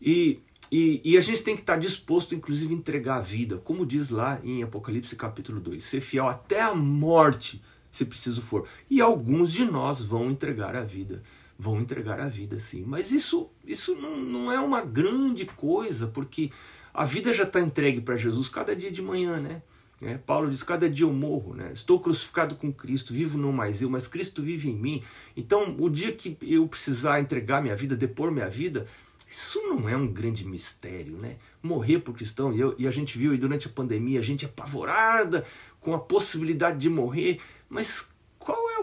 E, 0.00 0.40
e, 0.70 1.00
e, 1.02 1.16
a 1.16 1.22
gente 1.22 1.42
tem 1.42 1.54
que 1.54 1.62
estar 1.62 1.78
disposto, 1.78 2.34
inclusive, 2.34 2.74
a 2.74 2.76
entregar 2.76 3.16
a 3.16 3.22
vida, 3.22 3.56
como 3.56 3.86
diz 3.86 4.10
lá 4.10 4.38
em 4.44 4.62
Apocalipse 4.62 5.16
capítulo 5.16 5.58
2, 5.58 5.82
ser 5.82 6.02
fiel 6.02 6.28
até 6.28 6.60
a 6.60 6.74
morte, 6.74 7.62
se 7.90 8.04
preciso 8.04 8.42
for. 8.42 8.68
E 8.90 9.00
alguns 9.00 9.50
de 9.50 9.64
nós 9.64 10.04
vão 10.04 10.30
entregar 10.30 10.76
a 10.76 10.84
vida 10.84 11.22
vão 11.58 11.80
entregar 11.80 12.20
a 12.20 12.28
vida, 12.28 12.60
sim. 12.60 12.84
Mas 12.86 13.10
isso, 13.10 13.50
isso 13.66 13.96
não, 13.96 14.16
não 14.16 14.52
é 14.52 14.60
uma 14.60 14.82
grande 14.82 15.44
coisa, 15.44 16.06
porque 16.06 16.50
a 16.94 17.04
vida 17.04 17.34
já 17.34 17.42
está 17.42 17.60
entregue 17.60 18.00
para 18.00 18.16
Jesus 18.16 18.48
cada 18.48 18.76
dia 18.76 18.92
de 18.92 19.02
manhã, 19.02 19.40
né? 19.40 19.62
Né? 20.00 20.20
Paulo 20.24 20.48
diz: 20.48 20.62
cada 20.62 20.88
dia 20.88 21.04
eu 21.04 21.12
morro, 21.12 21.54
né? 21.54 21.72
estou 21.72 21.98
crucificado 21.98 22.54
com 22.54 22.72
Cristo, 22.72 23.12
vivo 23.12 23.36
não 23.36 23.52
mais 23.52 23.82
eu, 23.82 23.90
mas 23.90 24.06
Cristo 24.06 24.42
vive 24.42 24.70
em 24.70 24.76
mim. 24.76 25.02
Então, 25.36 25.76
o 25.78 25.88
dia 25.88 26.12
que 26.12 26.36
eu 26.42 26.66
precisar 26.68 27.20
entregar 27.20 27.60
minha 27.60 27.74
vida, 27.74 27.96
depor 27.96 28.30
minha 28.30 28.48
vida, 28.48 28.86
isso 29.28 29.60
não 29.68 29.88
é 29.88 29.96
um 29.96 30.06
grande 30.06 30.46
mistério, 30.46 31.16
né? 31.16 31.36
Morrer 31.62 31.98
por 31.98 32.14
cristão, 32.14 32.52
e, 32.52 32.60
eu, 32.60 32.74
e 32.78 32.86
a 32.86 32.90
gente 32.90 33.18
viu 33.18 33.32
aí 33.32 33.38
durante 33.38 33.66
a 33.66 33.70
pandemia, 33.70 34.20
a 34.20 34.22
gente 34.22 34.46
apavorada 34.46 35.44
com 35.80 35.92
a 35.94 35.98
possibilidade 35.98 36.78
de 36.78 36.88
morrer, 36.88 37.40
mas 37.68 38.10
é 38.10 38.17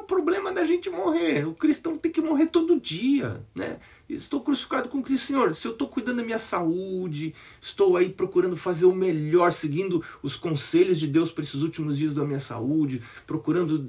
problema 0.06 0.52
da 0.52 0.63
gente 0.63 0.89
morrer? 0.89 1.48
O 1.48 1.54
cristão 1.54 1.98
tem 1.98 2.12
que 2.12 2.22
morrer 2.22 2.48
todo 2.48 2.80
dia, 2.80 3.44
né? 3.54 3.78
Estou 4.08 4.41
crucificado 4.41 4.88
com 4.88 5.02
Cristo, 5.02 5.28
Senhor. 5.28 5.56
Se 5.56 5.68
eu 5.68 5.72
estou 5.72 5.88
cuidando 5.88 6.18
da 6.18 6.24
minha 6.24 6.38
saúde, 6.38 7.34
estou 7.60 7.98
aí 7.98 8.10
procurando 8.10 8.56
fazer 8.56 8.86
o 8.86 8.94
melhor, 8.94 9.52
seguindo 9.52 10.04
os 10.22 10.36
conselhos 10.36 11.00
de 11.00 11.08
Deus 11.08 11.32
para 11.32 11.44
esses 11.44 11.62
últimos 11.62 11.98
dias 11.98 12.13
da 12.13 12.24
minha 12.24 12.39
saúde, 12.39 13.02
procurando 13.26 13.80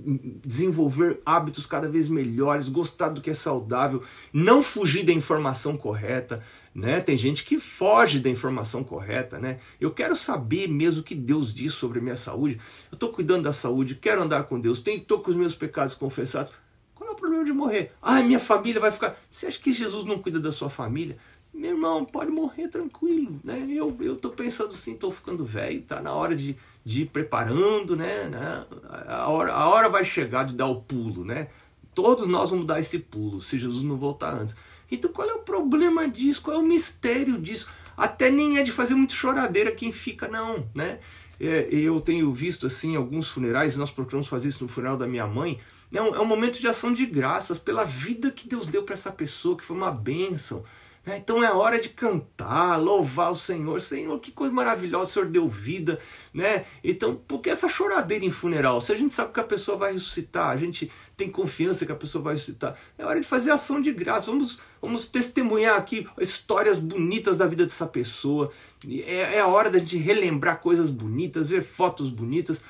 desenvolver 0.44 1.20
hábitos 1.24 1.66
cada 1.66 1.88
vez 1.88 2.08
melhores, 2.08 2.68
gostar 2.70 3.10
do 3.10 3.20
que 3.20 3.30
é 3.30 3.34
saudável, 3.34 4.02
não 4.32 4.62
fugir 4.62 5.04
da 5.04 5.12
informação 5.12 5.76
correta, 5.76 6.42
né? 6.76 7.00
Tem 7.00 7.16
gente 7.16 7.44
que 7.44 7.58
foge 7.58 8.20
da 8.20 8.28
informação 8.28 8.84
correta, 8.84 9.38
né? 9.38 9.58
Eu 9.80 9.90
quero 9.90 10.14
saber 10.14 10.68
mesmo 10.68 11.00
o 11.00 11.04
que 11.04 11.14
Deus 11.14 11.52
diz 11.52 11.74
sobre 11.74 11.98
a 11.98 12.02
minha 12.02 12.16
saúde. 12.16 12.60
Eu 12.92 12.96
estou 12.96 13.12
cuidando 13.12 13.44
da 13.44 13.52
saúde, 13.52 13.96
quero 13.96 14.22
andar 14.22 14.44
com 14.44 14.60
Deus, 14.60 14.82
estou 14.86 15.20
com 15.20 15.30
os 15.30 15.36
meus 15.36 15.54
pecados 15.54 15.94
confessados 15.94 16.52
qual 16.96 17.10
é 17.10 17.12
o 17.12 17.16
problema 17.16 17.44
de 17.44 17.52
morrer? 17.52 17.92
Ai, 18.02 18.24
minha 18.24 18.40
família 18.40 18.80
vai 18.80 18.90
ficar. 18.90 19.16
Você 19.30 19.46
acha 19.46 19.58
que 19.58 19.72
Jesus 19.72 20.06
não 20.06 20.18
cuida 20.18 20.40
da 20.40 20.50
sua 20.50 20.70
família? 20.70 21.18
Meu 21.52 21.72
irmão, 21.72 22.04
pode 22.04 22.30
morrer 22.30 22.68
tranquilo, 22.68 23.38
né? 23.44 23.66
Eu, 23.68 23.96
eu 24.00 24.16
pensando 24.16 24.70
assim, 24.70 24.96
tô 24.96 25.10
ficando 25.10 25.44
velho, 25.44 25.82
tá 25.82 26.00
na 26.00 26.12
hora 26.12 26.34
de, 26.34 26.56
de 26.84 27.02
ir 27.02 27.06
preparando, 27.06 27.94
né? 27.94 28.28
né? 28.28 28.64
A, 29.08 29.28
hora, 29.28 29.52
a 29.52 29.68
hora 29.68 29.88
vai 29.88 30.04
chegar 30.04 30.44
de 30.44 30.54
dar 30.54 30.66
o 30.66 30.80
pulo, 30.80 31.24
né? 31.24 31.48
Todos 31.94 32.26
nós 32.26 32.50
vamos 32.50 32.66
dar 32.66 32.80
esse 32.80 32.98
pulo, 32.98 33.42
se 33.42 33.58
Jesus 33.58 33.82
não 33.82 33.96
voltar 33.96 34.34
antes. 34.34 34.56
Então 34.90 35.10
qual 35.12 35.28
é 35.28 35.34
o 35.34 35.40
problema 35.40 36.08
disso? 36.08 36.42
Qual 36.42 36.56
é 36.56 36.60
o 36.60 36.62
mistério 36.62 37.38
disso? 37.38 37.68
Até 37.96 38.30
nem 38.30 38.58
é 38.58 38.62
de 38.62 38.72
fazer 38.72 38.94
muito 38.94 39.14
choradeira 39.14 39.72
quem 39.72 39.90
fica, 39.90 40.28
não, 40.28 40.68
né? 40.74 40.98
É, 41.38 41.68
eu 41.70 42.00
tenho 42.00 42.32
visto 42.32 42.66
assim 42.66 42.96
alguns 42.96 43.28
funerais, 43.28 43.76
nós 43.76 43.90
procuramos 43.90 44.26
fazer 44.26 44.48
isso 44.48 44.64
no 44.64 44.68
funeral 44.68 44.96
da 44.96 45.06
minha 45.06 45.26
mãe, 45.26 45.60
é 45.92 45.98
é 45.98 46.20
um 46.20 46.24
momento 46.24 46.58
de 46.58 46.66
ação 46.66 46.92
de 46.92 47.06
graças 47.06 47.58
pela 47.58 47.84
vida 47.84 48.30
que 48.30 48.48
Deus 48.48 48.66
deu 48.66 48.82
para 48.82 48.94
essa 48.94 49.12
pessoa, 49.12 49.56
que 49.56 49.64
foi 49.64 49.76
uma 49.76 49.90
bênção. 49.90 50.64
Então 51.06 51.42
é 51.42 51.52
hora 51.52 51.80
de 51.80 51.90
cantar, 51.90 52.76
louvar 52.76 53.30
o 53.30 53.34
Senhor. 53.36 53.80
Senhor, 53.80 54.18
que 54.18 54.32
coisa 54.32 54.52
maravilhosa, 54.52 55.04
o 55.04 55.12
Senhor 55.12 55.28
deu 55.28 55.48
vida. 55.48 56.00
Né? 56.34 56.64
Então, 56.82 57.14
por 57.14 57.40
que 57.40 57.48
essa 57.48 57.68
choradeira 57.68 58.24
em 58.24 58.30
funeral? 58.30 58.80
Se 58.80 58.92
a 58.92 58.96
gente 58.96 59.14
sabe 59.14 59.32
que 59.32 59.38
a 59.38 59.44
pessoa 59.44 59.76
vai 59.76 59.92
ressuscitar, 59.92 60.48
a 60.48 60.56
gente 60.56 60.90
tem 61.16 61.30
confiança 61.30 61.86
que 61.86 61.92
a 61.92 61.96
pessoa 61.96 62.24
vai 62.24 62.34
ressuscitar, 62.34 62.76
é 62.98 63.04
hora 63.04 63.20
de 63.20 63.26
fazer 63.26 63.52
ação 63.52 63.80
de 63.80 63.92
graça. 63.92 64.30
Vamos, 64.30 64.58
vamos 64.82 65.06
testemunhar 65.06 65.76
aqui 65.76 66.08
histórias 66.18 66.78
bonitas 66.78 67.38
da 67.38 67.46
vida 67.46 67.64
dessa 67.64 67.86
pessoa. 67.86 68.50
É, 68.88 69.36
é 69.36 69.40
a 69.40 69.46
hora 69.46 69.70
da 69.70 69.78
gente 69.78 69.96
relembrar 69.98 70.60
coisas 70.60 70.90
bonitas, 70.90 71.50
ver 71.50 71.62
fotos 71.62 72.10
bonitas. 72.10 72.60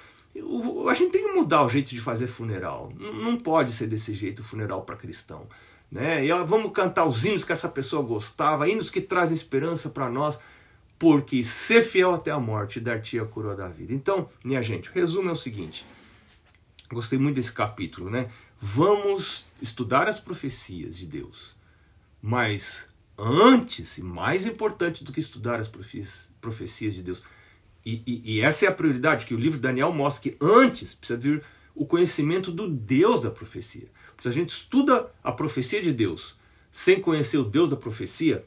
A 0.90 0.94
gente 0.94 1.12
tem 1.12 1.27
que 1.27 1.33
mudar 1.33 1.64
o 1.64 1.70
jeito 1.70 1.88
de 1.88 2.01
fazer 2.01 2.27
funeral. 2.27 2.92
Não 2.99 3.38
pode 3.38 3.72
ser 3.72 3.87
desse 3.87 4.12
jeito 4.12 4.40
o 4.40 4.44
funeral 4.44 4.83
para 4.83 4.94
cristão. 4.94 5.46
Né? 5.96 6.26
E 6.26 6.44
vamos 6.44 6.72
cantar 6.72 7.06
os 7.06 7.24
hinos 7.24 7.42
que 7.42 7.52
essa 7.52 7.70
pessoa 7.70 8.02
gostava, 8.02 8.68
hinos 8.68 8.90
que 8.90 9.00
trazem 9.00 9.35
esperança 9.35 9.88
para 9.88 10.11
nós, 10.11 10.38
porque 10.98 11.42
ser 11.42 11.82
fiel 11.82 12.12
até 12.12 12.30
a 12.30 12.38
morte 12.38 12.78
dar-te 12.78 13.18
a 13.18 13.24
coroa 13.24 13.56
da 13.56 13.66
vida. 13.66 13.94
Então, 13.94 14.28
minha 14.44 14.62
gente, 14.62 14.90
o 14.90 14.92
resumo 14.92 15.30
é 15.30 15.32
o 15.32 15.37
seguinte. 15.37 15.87
Gostei 16.92 17.18
muito 17.18 17.37
desse 17.37 17.50
capítulo, 17.50 18.11
né? 18.11 18.28
Vamos 18.61 19.46
estudar 19.62 20.06
as 20.06 20.20
profecias 20.20 20.98
de 20.98 21.06
Deus. 21.06 21.56
Mas 22.20 22.90
antes, 23.16 23.96
e 23.96 24.02
mais 24.02 24.44
importante 24.44 25.02
do 25.02 25.14
que 25.14 25.20
estudar 25.20 25.59
as 25.59 25.68
profecias 25.68 26.94
de 26.94 27.02
Deus, 27.02 27.22
e, 27.87 28.02
e, 28.06 28.35
e, 28.35 28.40
essa 28.42 28.66
é 28.66 28.68
a 28.68 28.72
prioridade 28.72 29.24
que 29.24 29.35
o 29.35 29.38
livro 29.38 29.59
de 29.59 29.62
Daniel 29.62 29.94
mostra 29.94 30.30
que 30.30 30.37
antes 30.44 30.94
precisa 30.94 31.18
vir 31.18 31.42
o 31.76 31.86
conhecimento 31.86 32.50
do 32.50 32.68
Deus 32.68 33.20
da 33.20 33.30
profecia. 33.30 33.88
Se 34.18 34.28
a 34.28 34.32
gente 34.32 34.48
estuda 34.48 35.12
a 35.22 35.30
profecia 35.30 35.82
de 35.82 35.92
Deus 35.92 36.34
sem 36.72 37.00
conhecer 37.00 37.38
o 37.38 37.44
Deus 37.44 37.68
da 37.68 37.76
profecia, 37.76 38.44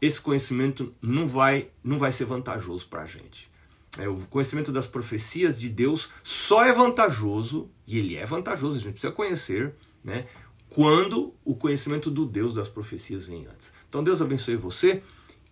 esse 0.00 0.20
conhecimento 0.20 0.92
não 1.00 1.26
vai, 1.26 1.68
não 1.82 1.98
vai 1.98 2.10
ser 2.10 2.24
vantajoso 2.24 2.86
para 2.88 3.02
a 3.02 3.06
gente. 3.06 3.50
É, 3.98 4.08
o 4.08 4.16
conhecimento 4.28 4.72
das 4.72 4.86
profecias 4.86 5.60
de 5.60 5.68
Deus 5.68 6.10
só 6.22 6.64
é 6.64 6.72
vantajoso, 6.72 7.70
e 7.86 7.98
ele 7.98 8.16
é 8.16 8.26
vantajoso, 8.26 8.76
a 8.76 8.80
gente 8.80 8.92
precisa 8.94 9.12
conhecer, 9.12 9.72
né, 10.02 10.26
quando 10.68 11.32
o 11.44 11.54
conhecimento 11.54 12.10
do 12.10 12.26
Deus 12.26 12.54
das 12.54 12.68
profecias 12.68 13.24
vem 13.24 13.46
antes. 13.46 13.72
Então 13.88 14.02
Deus 14.02 14.20
abençoe 14.20 14.56
você 14.56 15.02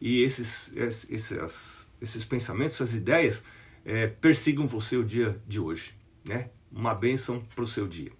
e 0.00 0.22
esses, 0.22 0.74
esses, 0.76 1.88
esses 2.00 2.24
pensamentos, 2.24 2.76
essas 2.76 2.92
ideias, 2.92 3.44
é, 3.84 4.08
persigam 4.08 4.66
você 4.66 4.96
o 4.96 5.04
dia 5.04 5.40
de 5.46 5.60
hoje. 5.60 5.94
Né? 6.24 6.50
Uma 6.74 6.94
bênção 6.94 7.42
para 7.54 7.64
o 7.64 7.66
seu 7.66 7.86
dia. 7.86 8.10